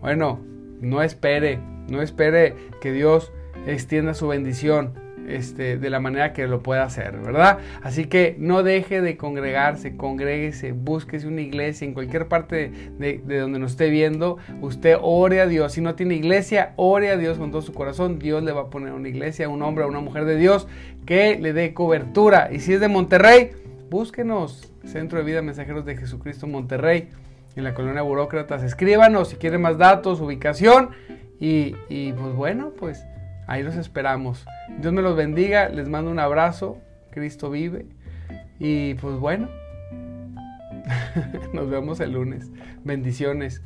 Bueno, 0.00 0.40
no 0.80 1.02
espere, 1.02 1.58
no 1.88 2.02
espere 2.02 2.54
que 2.80 2.92
Dios 2.92 3.32
extienda 3.66 4.14
su 4.14 4.28
bendición 4.28 5.03
este, 5.28 5.78
de 5.78 5.90
la 5.90 6.00
manera 6.00 6.32
que 6.32 6.46
lo 6.46 6.62
pueda 6.62 6.84
hacer, 6.84 7.18
¿verdad? 7.18 7.58
Así 7.82 8.06
que 8.06 8.36
no 8.38 8.62
deje 8.62 9.00
de 9.00 9.16
congregarse, 9.16 9.96
congréguese, 9.96 10.72
búsquese 10.72 11.26
una 11.26 11.40
iglesia 11.40 11.86
en 11.86 11.94
cualquier 11.94 12.28
parte 12.28 12.70
de, 12.98 13.18
donde 13.18 13.58
nos 13.58 13.72
esté 13.72 13.90
viendo. 13.90 14.38
Usted 14.60 14.96
ore 15.00 15.40
a 15.40 15.46
Dios. 15.46 15.72
Si 15.72 15.80
no 15.80 15.94
tiene 15.94 16.14
iglesia, 16.14 16.72
ore 16.76 17.10
a 17.10 17.16
Dios 17.16 17.38
con 17.38 17.50
todo 17.50 17.62
su 17.62 17.72
corazón. 17.72 18.18
Dios 18.18 18.42
le 18.42 18.52
va 18.52 18.62
a 18.62 18.70
poner 18.70 18.92
una 18.92 19.08
iglesia, 19.08 19.48
un 19.48 19.62
hombre 19.62 19.84
o 19.84 19.88
una 19.88 20.00
mujer 20.00 20.24
de 20.24 20.36
Dios 20.36 20.68
que 21.06 21.38
le 21.38 21.52
dé 21.52 21.74
cobertura. 21.74 22.50
Y 22.52 22.60
si 22.60 22.74
es 22.74 22.80
de 22.80 22.88
Monterrey, 22.88 23.52
búsquenos. 23.90 24.70
Centro 24.84 25.18
de 25.18 25.24
Vida 25.24 25.40
Mensajeros 25.40 25.86
de 25.86 25.96
Jesucristo 25.96 26.46
Monterrey, 26.46 27.08
en 27.56 27.64
la 27.64 27.72
colonia 27.72 28.02
Burócratas. 28.02 28.62
Escríbanos 28.62 29.28
si 29.30 29.36
quieren 29.36 29.62
más 29.62 29.78
datos, 29.78 30.20
ubicación. 30.20 30.90
Y, 31.40 31.74
y 31.88 32.12
pues 32.12 32.34
bueno, 32.34 32.72
pues 32.78 33.04
Ahí 33.46 33.62
los 33.62 33.76
esperamos. 33.76 34.46
Dios 34.80 34.92
me 34.92 35.02
los 35.02 35.16
bendiga, 35.16 35.68
les 35.68 35.88
mando 35.88 36.10
un 36.10 36.18
abrazo, 36.18 36.78
Cristo 37.10 37.50
vive. 37.50 37.86
Y 38.58 38.94
pues 38.94 39.16
bueno, 39.16 39.48
nos 41.52 41.68
vemos 41.68 42.00
el 42.00 42.12
lunes. 42.12 42.50
Bendiciones. 42.84 43.62